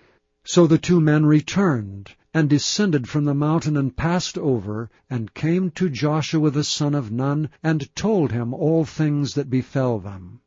So 0.51 0.65
the 0.65 0.79
two 0.79 0.99
men 0.99 1.27
returned, 1.27 2.15
and 2.33 2.49
descended 2.49 3.07
from 3.07 3.25
the 3.25 3.35
mountain, 3.35 3.77
and 3.77 3.95
passed 3.95 4.35
over, 4.35 4.89
and 5.07 5.31
came 5.35 5.69
to 5.75 5.91
Joshua 5.91 6.49
the 6.49 6.63
son 6.63 6.95
of 6.95 7.11
Nun, 7.11 7.51
and 7.61 7.95
told 7.95 8.31
him 8.31 8.55
all 8.55 8.83
things 8.83 9.35
that 9.35 9.51
befell 9.51 9.99
them. 9.99 10.41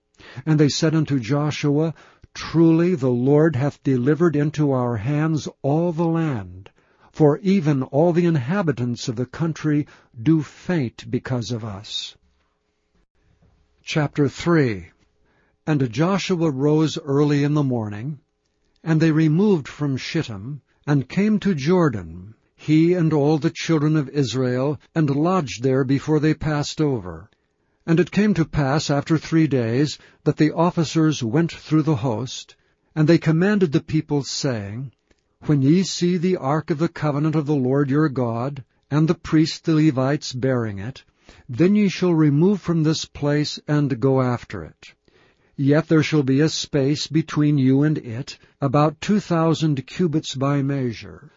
And 0.44 0.58
they 0.58 0.68
said 0.68 0.96
unto 0.96 1.20
Joshua, 1.20 1.94
Truly 2.34 2.96
the 2.96 3.12
Lord 3.12 3.54
hath 3.54 3.80
delivered 3.84 4.34
into 4.34 4.72
our 4.72 4.96
hands 4.96 5.48
all 5.62 5.92
the 5.92 6.08
land, 6.08 6.68
for 7.12 7.38
even 7.38 7.84
all 7.84 8.12
the 8.12 8.26
inhabitants 8.26 9.06
of 9.06 9.14
the 9.14 9.24
country 9.24 9.86
do 10.20 10.42
faint 10.42 11.08
because 11.12 11.52
of 11.52 11.64
us. 11.64 12.16
Chapter 13.84 14.28
3 14.28 14.88
And 15.64 15.92
Joshua 15.92 16.50
rose 16.50 16.98
early 16.98 17.44
in 17.44 17.54
the 17.54 17.62
morning, 17.62 18.18
and 18.84 19.00
they 19.00 19.12
removed 19.12 19.68
from 19.68 19.96
Shittim, 19.96 20.60
and 20.86 21.08
came 21.08 21.38
to 21.38 21.54
Jordan, 21.54 22.34
he 22.54 22.94
and 22.94 23.12
all 23.12 23.38
the 23.38 23.50
children 23.50 23.96
of 23.96 24.08
Israel, 24.08 24.78
and 24.94 25.08
lodged 25.10 25.62
there 25.62 25.84
before 25.84 26.20
they 26.20 26.34
passed 26.34 26.80
over. 26.80 27.30
And 27.86 27.98
it 27.98 28.10
came 28.10 28.34
to 28.34 28.44
pass 28.44 28.90
after 28.90 29.18
three 29.18 29.46
days 29.46 29.98
that 30.24 30.36
the 30.36 30.52
officers 30.52 31.22
went 31.22 31.52
through 31.52 31.82
the 31.82 31.96
host, 31.96 32.56
and 32.94 33.08
they 33.08 33.18
commanded 33.18 33.72
the 33.72 33.80
people, 33.80 34.22
saying, 34.22 34.92
When 35.42 35.62
ye 35.62 35.82
see 35.82 36.16
the 36.16 36.36
ark 36.36 36.70
of 36.70 36.78
the 36.78 36.88
covenant 36.88 37.34
of 37.34 37.46
the 37.46 37.54
Lord 37.54 37.90
your 37.90 38.08
God, 38.08 38.64
and 38.90 39.08
the 39.08 39.14
priests 39.14 39.58
the 39.58 39.74
Levites 39.74 40.32
bearing 40.32 40.78
it, 40.78 41.04
then 41.48 41.74
ye 41.74 41.88
shall 41.88 42.14
remove 42.14 42.60
from 42.60 42.82
this 42.82 43.04
place, 43.04 43.58
and 43.66 43.98
go 44.00 44.20
after 44.20 44.62
it. 44.62 44.94
Yet 45.58 45.88
there 45.88 46.02
shall 46.02 46.22
be 46.22 46.40
a 46.40 46.48
space 46.48 47.06
between 47.06 47.58
you 47.58 47.82
and 47.82 47.98
it, 47.98 48.38
about 48.60 49.02
two 49.02 49.20
thousand 49.20 49.86
cubits 49.86 50.34
by 50.34 50.62
measure. 50.62 51.30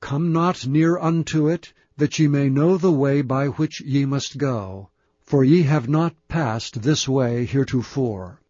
Come 0.00 0.32
not 0.32 0.66
near 0.66 0.98
unto 0.98 1.46
it, 1.46 1.72
that 1.96 2.18
ye 2.18 2.26
may 2.26 2.48
know 2.48 2.76
the 2.76 2.90
way 2.90 3.22
by 3.22 3.46
which 3.46 3.80
ye 3.80 4.04
must 4.06 4.38
go, 4.38 4.90
for 5.20 5.44
ye 5.44 5.62
have 5.62 5.88
not 5.88 6.16
passed 6.26 6.82
this 6.82 7.08
way 7.08 7.44
heretofore. 7.44 8.40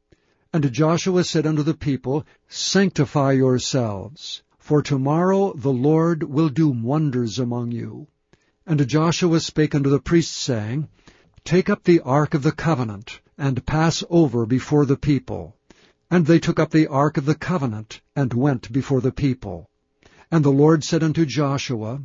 And 0.54 0.72
Joshua 0.72 1.22
said 1.24 1.46
unto 1.46 1.62
the 1.62 1.74
people, 1.74 2.24
Sanctify 2.48 3.32
yourselves, 3.32 4.42
for 4.58 4.80
tomorrow 4.80 5.52
the 5.54 5.72
Lord 5.72 6.22
will 6.22 6.48
do 6.48 6.68
wonders 6.68 7.38
among 7.38 7.72
you. 7.72 8.06
And 8.66 8.88
Joshua 8.88 9.40
spake 9.40 9.74
unto 9.74 9.90
the 9.90 10.00
priests, 10.00 10.34
saying, 10.34 10.88
Take 11.44 11.68
up 11.68 11.84
the 11.84 12.00
ark 12.00 12.32
of 12.32 12.42
the 12.42 12.52
covenant, 12.52 13.20
and 13.40 13.64
pass 13.64 14.04
over 14.10 14.44
before 14.44 14.84
the 14.84 14.98
people. 14.98 15.56
And 16.10 16.26
they 16.26 16.38
took 16.38 16.60
up 16.60 16.70
the 16.70 16.86
ark 16.86 17.16
of 17.16 17.24
the 17.24 17.34
covenant, 17.34 18.02
and 18.14 18.34
went 18.34 18.70
before 18.70 19.00
the 19.00 19.12
people. 19.12 19.70
And 20.30 20.44
the 20.44 20.52
Lord 20.52 20.84
said 20.84 21.02
unto 21.02 21.24
Joshua, 21.24 22.02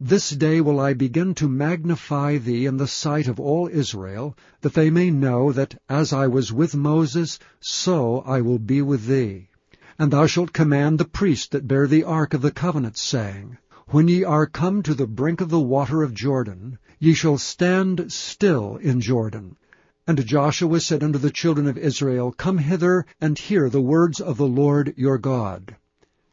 This 0.00 0.30
day 0.30 0.60
will 0.60 0.80
I 0.80 0.92
begin 0.92 1.32
to 1.36 1.48
magnify 1.48 2.38
thee 2.38 2.66
in 2.66 2.76
the 2.76 2.88
sight 2.88 3.28
of 3.28 3.38
all 3.38 3.68
Israel, 3.68 4.36
that 4.62 4.74
they 4.74 4.90
may 4.90 5.10
know 5.10 5.52
that 5.52 5.80
as 5.88 6.12
I 6.12 6.26
was 6.26 6.52
with 6.52 6.74
Moses, 6.74 7.38
so 7.60 8.18
I 8.26 8.40
will 8.40 8.58
be 8.58 8.82
with 8.82 9.06
thee. 9.06 9.50
And 9.96 10.10
thou 10.10 10.26
shalt 10.26 10.52
command 10.52 10.98
the 10.98 11.04
priests 11.04 11.46
that 11.48 11.68
bear 11.68 11.86
the 11.86 12.02
ark 12.02 12.34
of 12.34 12.42
the 12.42 12.50
covenant, 12.50 12.96
saying, 12.98 13.58
when 13.88 14.08
ye 14.08 14.24
are 14.24 14.46
come 14.46 14.82
to 14.82 14.94
the 14.94 15.06
brink 15.06 15.40
of 15.40 15.50
the 15.50 15.60
water 15.60 16.02
of 16.02 16.14
Jordan, 16.14 16.78
ye 16.98 17.14
shall 17.14 17.38
stand 17.38 18.10
still 18.10 18.76
in 18.78 19.00
Jordan. 19.00 19.56
And 20.06 20.26
Joshua 20.26 20.80
said 20.80 21.02
unto 21.02 21.18
the 21.18 21.30
children 21.30 21.66
of 21.66 21.78
Israel, 21.78 22.30
Come 22.30 22.58
hither, 22.58 23.06
and 23.22 23.38
hear 23.38 23.70
the 23.70 23.80
words 23.80 24.20
of 24.20 24.36
the 24.36 24.46
Lord 24.46 24.92
your 24.98 25.16
God. 25.16 25.76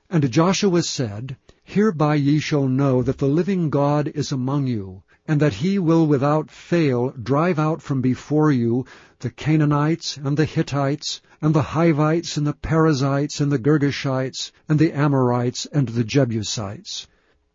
And 0.10 0.30
Joshua 0.30 0.84
said, 0.84 1.38
Hereby 1.64 2.16
ye 2.16 2.40
shall 2.40 2.68
know 2.68 3.02
that 3.02 3.20
the 3.20 3.30
living 3.30 3.70
God 3.70 4.10
is 4.10 4.34
among 4.34 4.68
you, 4.68 5.04
and 5.26 5.40
that 5.40 5.54
he 5.54 5.80
will 5.80 6.06
without 6.06 6.52
fail 6.52 7.12
drive 7.12 7.58
out 7.58 7.82
from 7.82 8.02
before 8.02 8.52
you 8.52 8.86
the 9.20 9.30
Canaanites, 9.30 10.18
and 10.18 10.36
the 10.36 10.44
Hittites, 10.44 11.22
and 11.42 11.54
the 11.54 11.62
Hivites, 11.62 12.36
and 12.36 12.46
the 12.46 12.54
Perizzites, 12.54 13.40
and 13.40 13.54
the 13.54 13.60
Girgashites, 13.60 14.52
and 14.68 14.80
the 14.80 14.92
Amorites, 14.92 15.66
and 15.68 15.88
the 15.88 16.04
Jebusites. 16.04 17.08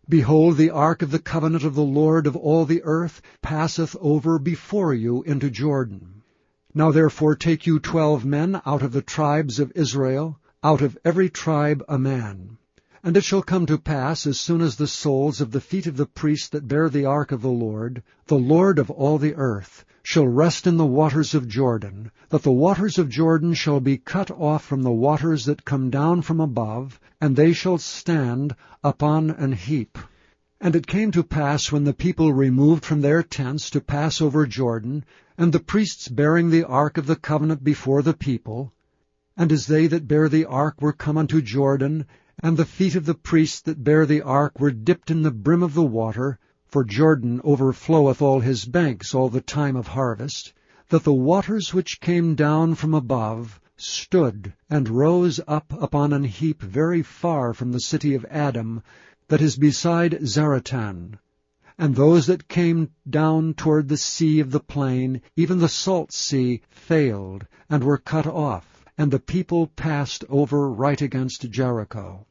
Behold, 0.09 0.57
the 0.57 0.71
ark 0.71 1.03
of 1.03 1.11
the 1.11 1.19
covenant 1.19 1.65
of 1.65 1.75
the 1.75 1.83
Lord 1.83 2.29
of 2.29 2.37
all 2.37 2.65
the 2.65 2.81
earth 2.85 3.21
passeth 3.43 3.97
over 4.01 4.39
before 4.39 4.95
you 4.95 5.25
into 5.25 5.51
Jordan. 5.51 6.23
Now 6.73 6.93
therefore 6.93 7.35
take 7.35 7.67
you 7.67 7.81
twelve 7.81 8.25
men 8.25 8.61
out 8.65 8.83
of 8.83 8.93
the 8.93 9.03
tribes 9.03 9.59
of 9.59 9.73
Israel, 9.75 10.39
out 10.63 10.81
of 10.81 10.97
every 11.05 11.29
tribe 11.29 11.83
a 11.89 11.99
man. 11.99 12.59
And 13.03 13.15
it 13.15 13.25
shall 13.25 13.43
come 13.43 13.67
to 13.67 13.77
pass, 13.77 14.27
as 14.27 14.41
soon 14.41 14.63
as 14.63 14.77
the 14.77 14.87
soles 14.87 15.43
of 15.43 15.51
the 15.51 15.61
feet 15.61 15.87
of 15.87 15.99
the 15.99 16.07
priests 16.07 16.49
that 16.49 16.67
bear 16.67 16.89
the 16.89 17.05
ark 17.05 17.31
of 17.31 17.43
the 17.43 17.51
Lord, 17.51 18.03
the 18.27 18.39
Lord 18.39 18.79
of 18.79 18.91
all 18.91 19.19
the 19.19 19.35
earth, 19.35 19.85
shall 20.03 20.27
rest 20.27 20.67
in 20.67 20.79
the 20.79 20.87
waters 20.87 21.35
of 21.35 21.47
Jordan, 21.47 22.11
that 22.31 22.43
the 22.43 22.51
waters 22.51 22.97
of 22.97 23.11
Jordan 23.11 23.53
shall 23.53 23.81
be 23.81 23.99
cut 23.99 24.31
off 24.31 24.65
from 24.65 24.83
the 24.83 24.91
waters 24.91 25.45
that 25.45 25.67
come 25.67 25.91
down 25.91 26.23
from 26.23 26.41
above, 26.41 26.99
and 27.21 27.37
they 27.37 27.53
shall 27.53 27.77
stand 27.77 28.57
upon 28.83 29.29
an 29.29 29.53
heap. 29.53 29.99
And 30.59 30.75
it 30.75 30.87
came 30.87 31.11
to 31.11 31.23
pass 31.23 31.71
when 31.71 31.85
the 31.85 31.93
people 31.93 32.33
removed 32.33 32.87
from 32.87 33.03
their 33.03 33.23
tents 33.23 33.69
to 33.71 33.81
pass 33.83 34.23
over 34.23 34.47
Jordan, 34.47 35.05
and 35.37 35.53
the 35.53 35.61
priests 35.61 36.09
bearing 36.09 36.49
the 36.49 36.65
ark 36.65 36.97
of 36.97 37.07
the 37.07 37.17
covenant 37.17 37.63
before 37.63 38.01
the 38.01 38.15
people, 38.15 38.73
and 39.37 39.53
as 39.53 39.67
they 39.67 39.87
that 39.87 40.09
bear 40.09 40.31
the 40.31 40.47
ark 40.47 40.81
were 40.81 40.95
come 40.95 41.19
unto 41.19 41.43
Jordan, 41.43 42.07
and 42.43 42.57
the 42.57 42.65
feet 42.67 42.95
of 42.95 43.07
the 43.07 43.15
priests 43.15 43.61
that 43.63 43.83
bear 43.83 44.05
the 44.05 44.21
ark 44.21 44.61
were 44.61 44.71
dipped 44.71 45.11
in 45.11 45.23
the 45.23 45.31
brim 45.31 45.63
of 45.63 45.73
the 45.73 45.83
water, 45.83 46.39
for 46.67 46.85
Jordan 46.85 47.41
overfloweth 47.43 48.21
all 48.21 48.41
his 48.41 48.67
banks 48.67 49.15
all 49.15 49.29
the 49.31 49.41
time 49.41 49.75
of 49.75 49.87
harvest, 49.87 50.53
that 50.91 51.03
the 51.03 51.13
waters 51.13 51.73
which 51.73 52.01
came 52.01 52.35
down 52.35 52.75
from 52.75 52.93
above 52.93 53.59
stood 53.77 54.53
and 54.69 54.89
rose 54.89 55.41
up 55.49 55.73
upon 55.81 56.13
an 56.13 56.25
heap 56.25 56.61
very 56.61 57.03
far 57.03 57.55
from 57.55 57.73
the 57.73 57.81
city 57.81 58.15
of 58.15 58.27
Adam, 58.27 58.83
that 59.29 59.41
is 59.41 59.57
beside 59.57 60.19
Zaretan. 60.27 61.19
And 61.79 61.95
those 61.95 62.27
that 62.27 62.49
came 62.49 62.91
down 63.09 63.55
toward 63.55 63.89
the 63.89 63.97
sea 63.97 64.41
of 64.41 64.51
the 64.51 64.61
plain, 64.61 65.21
even 65.37 65.59
the 65.59 65.69
salt 65.69 66.13
sea, 66.13 66.63
failed, 66.71 67.47
and 67.69 67.83
were 67.83 67.99
cut 67.99 68.27
off, 68.27 68.76
and 68.99 69.11
the 69.11 69.21
people 69.21 69.67
passed 69.67 70.25
over 70.29 70.71
right 70.71 71.01
against 71.01 71.51
Jericho. 71.51 72.27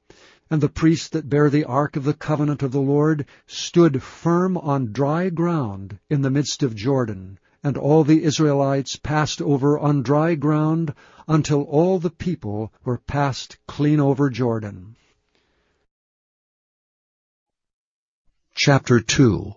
And 0.50 0.62
the 0.62 0.70
priests 0.70 1.10
that 1.10 1.30
bear 1.30 1.50
the 1.50 1.64
ark 1.66 1.96
of 1.96 2.04
the 2.04 2.14
covenant 2.14 2.64
of 2.64 2.72
the 2.72 2.82
Lord 2.82 3.26
stood 3.48 4.02
firm 4.02 4.58
on 4.58 4.92
dry 4.92 5.30
ground 5.30 6.00
in 6.10 6.22
the 6.22 6.30
midst 6.30 6.64
of 6.64 6.76
Jordan. 6.76 7.40
And 7.64 7.78
all 7.78 8.04
the 8.04 8.24
Israelites 8.24 8.96
passed 8.96 9.42
over 9.42 9.80
on 9.80 10.04
dry 10.04 10.36
ground 10.36 10.94
until 11.28 11.64
all 11.64 12.00
the 12.00 12.12
people 12.12 12.72
were 12.84 13.00
passed 13.00 13.58
clean 13.68 14.00
over 14.00 14.30
Jordan. 14.30 14.96
Chapter 18.54 19.00
2 19.00 19.54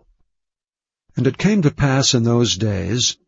And 1.16 1.27
it 1.27 1.38
came 1.38 1.62
to 1.62 1.71
pass 1.71 2.14
in 2.14 2.25
those 2.25 2.57
days 2.57 3.16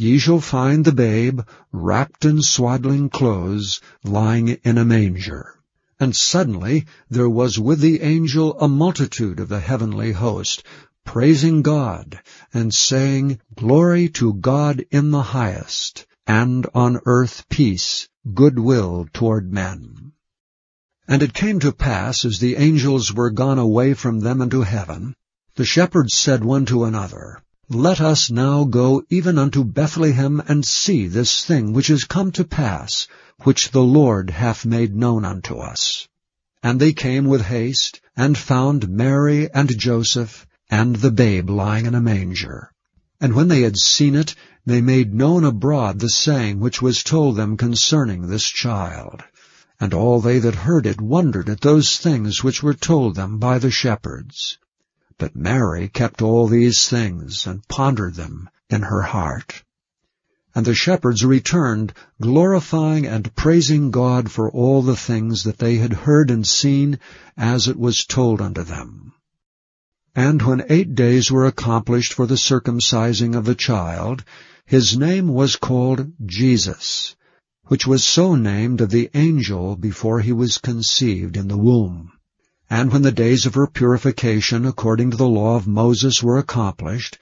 Ye 0.00 0.18
shall 0.18 0.38
find 0.38 0.84
the 0.84 0.92
babe 0.92 1.40
wrapped 1.72 2.24
in 2.24 2.40
swaddling 2.40 3.08
clothes, 3.08 3.80
lying 4.04 4.46
in 4.46 4.78
a 4.78 4.84
manger. 4.84 5.56
And 5.98 6.14
suddenly 6.14 6.86
there 7.10 7.28
was 7.28 7.58
with 7.58 7.80
the 7.80 8.00
angel 8.02 8.56
a 8.60 8.68
multitude 8.68 9.40
of 9.40 9.48
the 9.48 9.58
heavenly 9.58 10.12
host, 10.12 10.62
praising 11.04 11.62
God, 11.62 12.20
and 12.54 12.72
saying, 12.72 13.40
Glory 13.56 14.08
to 14.10 14.34
God 14.34 14.84
in 14.92 15.10
the 15.10 15.34
highest, 15.34 16.06
and 16.28 16.64
on 16.76 17.00
earth 17.04 17.48
peace, 17.48 18.08
goodwill 18.32 19.08
toward 19.12 19.52
men. 19.52 20.12
And 21.08 21.24
it 21.24 21.34
came 21.34 21.58
to 21.58 21.72
pass, 21.72 22.24
as 22.24 22.38
the 22.38 22.54
angels 22.54 23.12
were 23.12 23.30
gone 23.30 23.58
away 23.58 23.94
from 23.94 24.20
them 24.20 24.42
into 24.42 24.62
heaven, 24.62 25.16
the 25.56 25.64
shepherds 25.64 26.14
said 26.14 26.44
one 26.44 26.66
to 26.66 26.84
another, 26.84 27.42
Let 27.70 28.00
us 28.00 28.30
now 28.30 28.64
go 28.64 29.02
even 29.10 29.36
unto 29.36 29.62
Bethlehem, 29.62 30.42
and 30.48 30.64
see 30.64 31.06
this 31.06 31.44
thing 31.44 31.74
which 31.74 31.90
is 31.90 32.04
come 32.04 32.32
to 32.32 32.44
pass, 32.44 33.06
which 33.42 33.72
the 33.72 33.82
Lord 33.82 34.30
hath 34.30 34.64
made 34.64 34.96
known 34.96 35.26
unto 35.26 35.58
us. 35.58 36.08
And 36.62 36.80
they 36.80 36.94
came 36.94 37.26
with 37.26 37.42
haste, 37.42 38.00
and 38.16 38.38
found 38.38 38.88
Mary 38.88 39.52
and 39.52 39.78
Joseph, 39.78 40.46
and 40.70 40.96
the 40.96 41.10
babe 41.10 41.50
lying 41.50 41.84
in 41.84 41.94
a 41.94 42.00
manger. 42.00 42.72
And 43.20 43.34
when 43.34 43.48
they 43.48 43.60
had 43.60 43.76
seen 43.76 44.14
it, 44.14 44.34
they 44.64 44.80
made 44.80 45.12
known 45.12 45.44
abroad 45.44 45.98
the 45.98 46.08
saying 46.08 46.60
which 46.60 46.80
was 46.80 47.02
told 47.02 47.36
them 47.36 47.58
concerning 47.58 48.28
this 48.28 48.48
child. 48.48 49.22
And 49.78 49.92
all 49.92 50.22
they 50.22 50.38
that 50.38 50.54
heard 50.54 50.86
it 50.86 51.02
wondered 51.02 51.50
at 51.50 51.60
those 51.60 51.98
things 51.98 52.42
which 52.42 52.62
were 52.62 52.72
told 52.72 53.14
them 53.14 53.36
by 53.36 53.58
the 53.58 53.70
shepherds. 53.70 54.56
But 55.18 55.34
Mary 55.34 55.88
kept 55.88 56.22
all 56.22 56.46
these 56.46 56.88
things, 56.88 57.44
and 57.44 57.66
pondered 57.66 58.14
them 58.14 58.48
in 58.70 58.82
her 58.82 59.02
heart. 59.02 59.64
And 60.54 60.64
the 60.64 60.74
shepherds 60.74 61.24
returned, 61.24 61.92
glorifying 62.20 63.04
and 63.04 63.34
praising 63.34 63.90
God 63.90 64.30
for 64.30 64.48
all 64.50 64.80
the 64.80 64.96
things 64.96 65.42
that 65.42 65.58
they 65.58 65.76
had 65.76 65.92
heard 65.92 66.30
and 66.30 66.46
seen, 66.46 67.00
as 67.36 67.66
it 67.66 67.76
was 67.76 68.06
told 68.06 68.40
unto 68.40 68.62
them. 68.62 69.12
And 70.14 70.40
when 70.42 70.64
eight 70.68 70.94
days 70.94 71.30
were 71.30 71.46
accomplished 71.46 72.12
for 72.12 72.26
the 72.26 72.36
circumcising 72.36 73.34
of 73.34 73.44
the 73.44 73.54
child, 73.54 74.24
his 74.66 74.96
name 74.96 75.28
was 75.28 75.56
called 75.56 76.12
Jesus, 76.26 77.16
which 77.66 77.86
was 77.86 78.04
so 78.04 78.34
named 78.34 78.80
of 78.80 78.90
the 78.90 79.10
angel 79.14 79.76
before 79.76 80.20
he 80.20 80.32
was 80.32 80.58
conceived 80.58 81.36
in 81.36 81.48
the 81.48 81.58
womb. 81.58 82.12
And 82.70 82.92
when 82.92 83.02
the 83.02 83.12
days 83.12 83.46
of 83.46 83.54
her 83.54 83.66
purification 83.66 84.66
according 84.66 85.10
to 85.10 85.16
the 85.16 85.28
law 85.28 85.56
of 85.56 85.66
Moses 85.66 86.22
were 86.22 86.38
accomplished, 86.38 87.18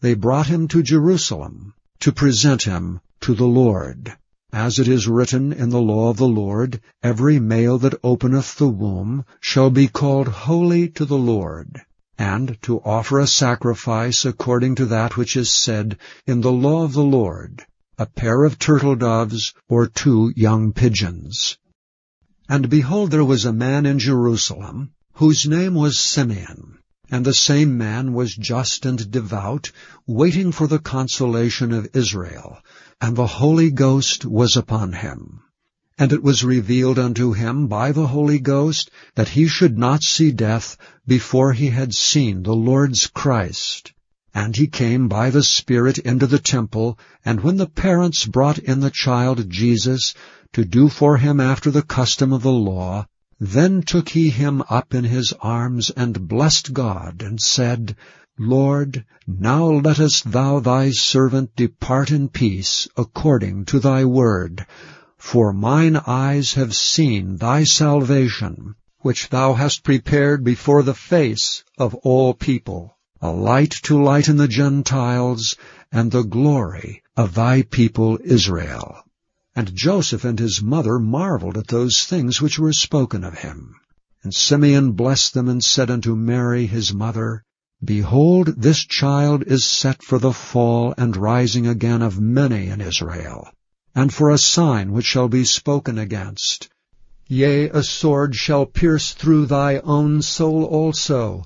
they 0.00 0.14
brought 0.14 0.46
him 0.46 0.68
to 0.68 0.82
Jerusalem 0.82 1.74
to 2.00 2.12
present 2.12 2.62
him 2.62 3.00
to 3.20 3.34
the 3.34 3.46
Lord. 3.46 4.16
As 4.52 4.78
it 4.78 4.88
is 4.88 5.08
written 5.08 5.52
in 5.52 5.70
the 5.70 5.80
law 5.80 6.10
of 6.10 6.16
the 6.16 6.28
Lord, 6.28 6.80
every 7.02 7.38
male 7.38 7.78
that 7.78 7.98
openeth 8.02 8.56
the 8.56 8.68
womb 8.68 9.24
shall 9.40 9.70
be 9.70 9.88
called 9.88 10.28
holy 10.28 10.88
to 10.88 11.04
the 11.04 11.18
Lord 11.18 11.80
and 12.20 12.58
to 12.60 12.80
offer 12.80 13.18
a 13.18 13.26
sacrifice 13.26 14.26
according 14.26 14.74
to 14.74 14.84
that 14.84 15.16
which 15.16 15.36
is 15.36 15.50
said 15.50 15.96
in 16.26 16.42
the 16.42 16.52
law 16.52 16.84
of 16.84 16.92
the 16.92 17.02
Lord, 17.02 17.64
a 17.96 18.04
pair 18.04 18.44
of 18.44 18.58
turtle 18.58 18.94
doves 18.94 19.54
or 19.70 19.86
two 19.86 20.30
young 20.36 20.74
pigeons. 20.74 21.56
And 22.50 22.68
behold, 22.68 23.12
there 23.12 23.24
was 23.24 23.44
a 23.44 23.52
man 23.52 23.86
in 23.86 24.00
Jerusalem, 24.00 24.90
whose 25.12 25.46
name 25.46 25.74
was 25.74 26.00
Simeon, 26.00 26.78
and 27.08 27.24
the 27.24 27.32
same 27.32 27.78
man 27.78 28.12
was 28.12 28.34
just 28.34 28.84
and 28.84 29.08
devout, 29.08 29.70
waiting 30.04 30.50
for 30.50 30.66
the 30.66 30.80
consolation 30.80 31.72
of 31.72 31.86
Israel, 31.94 32.58
and 33.00 33.14
the 33.14 33.28
Holy 33.28 33.70
Ghost 33.70 34.24
was 34.24 34.56
upon 34.56 34.94
him. 34.94 35.42
And 35.96 36.12
it 36.12 36.24
was 36.24 36.42
revealed 36.42 36.98
unto 36.98 37.34
him 37.34 37.68
by 37.68 37.92
the 37.92 38.08
Holy 38.08 38.40
Ghost 38.40 38.90
that 39.14 39.28
he 39.28 39.46
should 39.46 39.78
not 39.78 40.02
see 40.02 40.32
death 40.32 40.76
before 41.06 41.52
he 41.52 41.68
had 41.68 41.94
seen 41.94 42.42
the 42.42 42.56
Lord's 42.56 43.06
Christ. 43.06 43.92
And 44.34 44.56
he 44.56 44.66
came 44.66 45.06
by 45.06 45.30
the 45.30 45.44
Spirit 45.44 45.98
into 45.98 46.26
the 46.26 46.40
temple, 46.40 46.98
and 47.24 47.42
when 47.42 47.58
the 47.58 47.68
parents 47.68 48.26
brought 48.26 48.58
in 48.58 48.80
the 48.80 48.90
child 48.90 49.48
Jesus 49.48 50.14
to 50.52 50.64
do 50.64 50.88
for 50.88 51.16
him 51.16 51.38
after 51.38 51.70
the 51.70 51.82
custom 51.82 52.32
of 52.32 52.42
the 52.42 52.50
law, 52.50 53.06
then 53.38 53.80
took 53.82 54.08
he 54.08 54.30
him 54.30 54.62
up 54.68 54.92
in 54.94 55.04
his 55.04 55.32
arms, 55.40 55.90
and 55.90 56.28
blessed 56.28 56.72
God, 56.72 57.22
and 57.22 57.40
said, 57.40 57.96
Lord, 58.38 59.04
now 59.26 59.66
lettest 59.66 60.32
thou 60.32 60.60
thy 60.60 60.90
servant 60.90 61.54
depart 61.56 62.10
in 62.10 62.28
peace, 62.28 62.88
according 62.96 63.66
to 63.66 63.78
thy 63.78 64.04
word. 64.04 64.66
For 65.16 65.52
mine 65.52 66.00
eyes 66.06 66.54
have 66.54 66.74
seen 66.74 67.36
thy 67.36 67.64
salvation, 67.64 68.74
which 69.00 69.28
thou 69.28 69.54
hast 69.54 69.84
prepared 69.84 70.42
before 70.42 70.82
the 70.82 70.94
face 70.94 71.62
of 71.78 71.94
all 71.96 72.34
people, 72.34 72.96
a 73.20 73.30
light 73.30 73.70
to 73.84 74.02
lighten 74.02 74.36
the 74.36 74.48
Gentiles, 74.48 75.56
and 75.92 76.10
the 76.10 76.24
glory 76.24 77.02
of 77.16 77.34
thy 77.34 77.62
people 77.62 78.18
Israel. 78.24 79.04
And 79.54 79.74
Joseph 79.74 80.24
and 80.24 80.38
his 80.38 80.62
mother 80.62 80.98
marveled 80.98 81.56
at 81.56 81.68
those 81.68 82.04
things 82.04 82.40
which 82.40 82.58
were 82.58 82.72
spoken 82.72 83.24
of 83.24 83.38
him. 83.38 83.74
And 84.22 84.34
Simeon 84.34 84.92
blessed 84.92 85.34
them 85.34 85.48
and 85.48 85.62
said 85.62 85.90
unto 85.90 86.14
Mary 86.14 86.66
his 86.66 86.94
mother, 86.94 87.44
Behold, 87.84 88.48
this 88.56 88.84
child 88.84 89.42
is 89.46 89.64
set 89.64 90.02
for 90.02 90.18
the 90.18 90.32
fall 90.32 90.94
and 90.96 91.16
rising 91.16 91.66
again 91.66 92.02
of 92.02 92.20
many 92.20 92.66
in 92.66 92.80
Israel 92.80 93.48
and 93.94 94.14
for 94.14 94.30
a 94.30 94.38
sign 94.38 94.92
which 94.92 95.04
shall 95.04 95.28
be 95.28 95.44
spoken 95.44 95.98
against. 95.98 96.68
Yea, 97.26 97.68
a 97.70 97.82
sword 97.82 98.34
shall 98.34 98.66
pierce 98.66 99.12
through 99.12 99.46
thy 99.46 99.78
own 99.78 100.22
soul 100.22 100.64
also, 100.64 101.44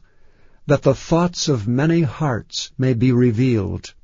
that 0.67 0.83
the 0.83 0.95
thoughts 0.95 1.49
of 1.49 1.69
many 1.69 2.03
hearts 2.03 2.71
may 2.77 2.93
be 2.93 3.13
revealed. 3.13 3.95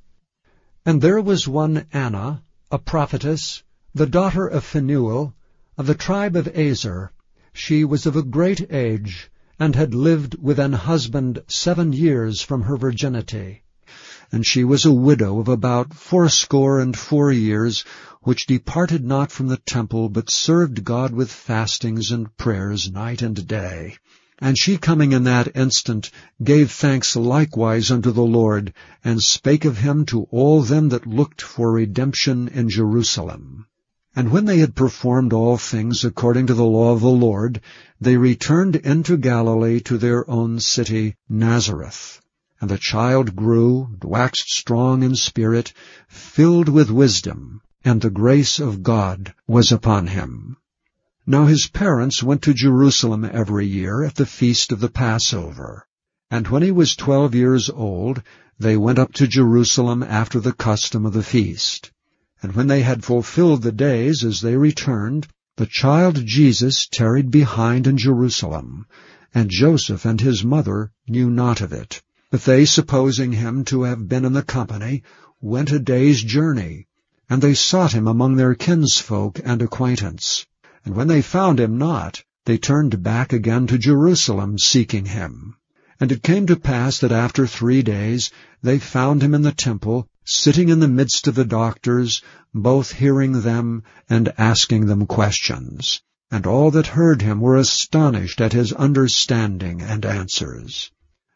And 0.86 1.00
there 1.00 1.20
was 1.20 1.46
one 1.46 1.86
Anna, 1.92 2.42
a 2.70 2.78
prophetess, 2.78 3.62
the 3.92 4.06
daughter 4.06 4.46
of 4.46 4.62
Phanuel, 4.62 5.34
of 5.76 5.88
the 5.88 5.96
tribe 5.96 6.36
of 6.36 6.48
Aser. 6.56 7.10
She 7.52 7.84
was 7.84 8.06
of 8.06 8.14
a 8.14 8.22
great 8.22 8.72
age, 8.72 9.28
and 9.58 9.74
had 9.74 9.94
lived 9.94 10.36
with 10.40 10.60
an 10.60 10.74
husband 10.74 11.42
seven 11.48 11.92
years 11.92 12.40
from 12.40 12.62
her 12.62 12.76
virginity. 12.76 13.64
And 14.30 14.46
she 14.46 14.62
was 14.62 14.84
a 14.84 14.92
widow 14.92 15.40
of 15.40 15.48
about 15.48 15.92
fourscore 15.92 16.78
and 16.78 16.96
four 16.96 17.32
years, 17.32 17.84
which 18.22 18.46
departed 18.46 19.04
not 19.04 19.32
from 19.32 19.48
the 19.48 19.56
temple, 19.56 20.08
but 20.08 20.30
served 20.30 20.84
God 20.84 21.12
with 21.12 21.28
fastings 21.28 22.12
and 22.12 22.36
prayers 22.36 22.92
night 22.92 23.22
and 23.22 23.44
day. 23.48 23.96
And 24.38 24.56
she 24.56 24.78
coming 24.78 25.10
in 25.10 25.24
that 25.24 25.56
instant 25.56 26.12
gave 26.40 26.70
thanks 26.70 27.16
likewise 27.16 27.90
unto 27.90 28.12
the 28.12 28.22
Lord, 28.22 28.72
and 29.02 29.20
spake 29.20 29.64
of 29.64 29.78
him 29.78 30.06
to 30.06 30.28
all 30.30 30.62
them 30.62 30.90
that 30.90 31.08
looked 31.08 31.42
for 31.42 31.72
redemption 31.72 32.46
in 32.46 32.68
Jerusalem. 32.68 33.66
And 34.16 34.32
when 34.32 34.44
they 34.44 34.58
had 34.58 34.74
performed 34.74 35.32
all 35.32 35.56
things 35.56 36.04
according 36.04 36.48
to 36.48 36.54
the 36.54 36.64
law 36.64 36.92
of 36.92 37.00
the 37.00 37.08
Lord, 37.08 37.60
they 38.00 38.16
returned 38.16 38.74
into 38.74 39.16
Galilee 39.16 39.78
to 39.82 39.98
their 39.98 40.28
own 40.28 40.58
city, 40.58 41.14
Nazareth. 41.28 42.20
And 42.60 42.68
the 42.68 42.76
child 42.76 43.36
grew, 43.36 43.96
waxed 44.02 44.50
strong 44.50 45.04
in 45.04 45.14
spirit, 45.14 45.72
filled 46.08 46.68
with 46.68 46.90
wisdom, 46.90 47.62
and 47.84 48.00
the 48.00 48.10
grace 48.10 48.58
of 48.58 48.82
God 48.82 49.32
was 49.46 49.70
upon 49.70 50.08
him. 50.08 50.56
Now 51.24 51.46
his 51.46 51.68
parents 51.68 52.20
went 52.20 52.42
to 52.42 52.52
Jerusalem 52.52 53.24
every 53.24 53.66
year 53.66 54.02
at 54.02 54.16
the 54.16 54.26
feast 54.26 54.72
of 54.72 54.80
the 54.80 54.90
Passover. 54.90 55.86
And 56.32 56.48
when 56.48 56.62
he 56.62 56.72
was 56.72 56.96
twelve 56.96 57.34
years 57.34 57.70
old, 57.70 58.22
they 58.58 58.76
went 58.76 58.98
up 58.98 59.12
to 59.14 59.28
Jerusalem 59.28 60.02
after 60.02 60.40
the 60.40 60.52
custom 60.52 61.06
of 61.06 61.12
the 61.12 61.22
feast. 61.22 61.92
And 62.42 62.54
when 62.54 62.68
they 62.68 62.82
had 62.82 63.04
fulfilled 63.04 63.62
the 63.62 63.72
days 63.72 64.24
as 64.24 64.40
they 64.40 64.56
returned, 64.56 65.28
the 65.56 65.66
child 65.66 66.24
Jesus 66.24 66.86
tarried 66.86 67.30
behind 67.30 67.86
in 67.86 67.98
Jerusalem, 67.98 68.86
and 69.34 69.50
Joseph 69.50 70.04
and 70.06 70.20
his 70.20 70.42
mother 70.42 70.90
knew 71.06 71.28
not 71.28 71.60
of 71.60 71.72
it. 71.72 72.00
But 72.30 72.44
they, 72.44 72.64
supposing 72.64 73.32
him 73.32 73.64
to 73.66 73.82
have 73.82 74.08
been 74.08 74.24
in 74.24 74.32
the 74.32 74.42
company, 74.42 75.02
went 75.40 75.72
a 75.72 75.78
day's 75.78 76.22
journey, 76.22 76.86
and 77.28 77.42
they 77.42 77.54
sought 77.54 77.92
him 77.92 78.08
among 78.08 78.36
their 78.36 78.54
kinsfolk 78.54 79.40
and 79.44 79.60
acquaintance. 79.60 80.46
And 80.84 80.96
when 80.96 81.08
they 81.08 81.22
found 81.22 81.60
him 81.60 81.76
not, 81.76 82.22
they 82.46 82.56
turned 82.56 83.02
back 83.02 83.32
again 83.32 83.66
to 83.66 83.78
Jerusalem, 83.78 84.58
seeking 84.58 85.04
him. 85.04 85.56
And 86.00 86.10
it 86.10 86.22
came 86.22 86.46
to 86.46 86.56
pass 86.56 86.98
that 87.00 87.12
after 87.12 87.46
three 87.46 87.82
days 87.82 88.30
they 88.62 88.78
found 88.78 89.22
him 89.22 89.34
in 89.34 89.42
the 89.42 89.52
temple, 89.52 90.08
sitting 90.32 90.68
in 90.68 90.80
the 90.80 90.88
midst 90.88 91.26
of 91.26 91.34
the 91.34 91.44
doctors, 91.44 92.22
both 92.54 92.92
hearing 92.92 93.42
them 93.42 93.82
and 94.08 94.32
asking 94.38 94.86
them 94.86 95.06
questions. 95.06 96.00
And 96.30 96.46
all 96.46 96.70
that 96.70 96.86
heard 96.86 97.22
him 97.22 97.40
were 97.40 97.56
astonished 97.56 98.40
at 98.40 98.52
his 98.52 98.72
understanding 98.72 99.82
and 99.82 100.06
answers. 100.06 100.90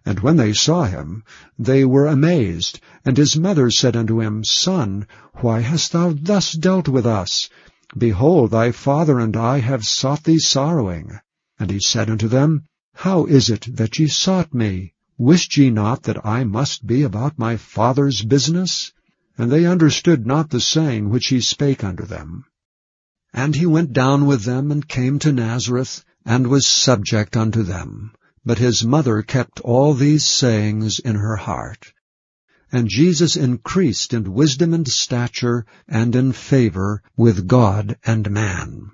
And 0.07 0.21
when 0.21 0.37
they 0.37 0.53
saw 0.53 0.85
him, 0.85 1.25
they 1.59 1.85
were 1.85 2.07
amazed. 2.07 2.79
And 3.05 3.17
his 3.17 3.37
mother 3.37 3.71
said 3.71 3.97
unto 3.97 4.21
him, 4.21 4.45
Son, 4.45 5.07
why 5.35 5.61
hast 5.61 5.93
thou 5.93 6.13
thus 6.13 6.53
dealt 6.53 6.89
with 6.89 7.07
us? 7.07 7.49
Behold, 7.97 8.53
thy 8.53 8.71
father 8.71 9.19
and 9.19 9.37
I 9.37 9.59
have 9.59 9.87
sought 9.87 10.25
thee 10.25 10.39
sorrowing. 10.39 11.19
And 11.59 11.71
he 11.71 11.81
said 11.81 12.11
unto 12.11 12.29
them, 12.29 12.65
How 12.95 13.25
is 13.27 13.51
it 13.51 13.67
that 13.77 13.99
ye 13.99 14.07
sought 14.07 14.55
me? 14.55 14.94
Wist 15.17 15.57
ye 15.57 15.71
not 15.71 16.03
that 16.05 16.27
I 16.27 16.43
must 16.43 16.87
be 16.87 17.03
about 17.03 17.39
my 17.39 17.57
father's 17.57 18.23
business? 18.23 18.93
And 19.39 19.51
they 19.51 19.65
understood 19.65 20.27
not 20.27 20.51
the 20.51 20.61
saying 20.61 21.09
which 21.09 21.29
he 21.29 21.41
spake 21.41 21.85
unto 21.85 22.05
them. 22.05 22.47
And 23.33 23.55
he 23.55 23.65
went 23.65 23.93
down 23.93 24.27
with 24.27 24.43
them, 24.43 24.73
and 24.73 24.89
came 24.89 25.21
to 25.21 25.33
Nazareth, 25.33 26.05
and 26.25 26.49
was 26.49 26.67
subject 26.67 27.37
unto 27.37 27.63
them. 27.63 28.13
But 28.45 28.59
his 28.59 28.85
mother 28.85 29.23
kept 29.23 29.61
all 29.61 29.95
these 29.95 30.25
sayings 30.25 30.99
in 30.99 31.15
her 31.15 31.37
heart. 31.37 31.93
And 32.73 32.89
Jesus 32.89 33.37
increased 33.37 34.13
in 34.15 34.33
wisdom 34.33 34.75
and 34.75 34.89
stature, 34.89 35.65
and 35.87 36.17
in 36.17 36.33
favor 36.33 37.03
with 37.17 37.47
God 37.47 37.97
and 38.05 38.31
man. 38.33 38.91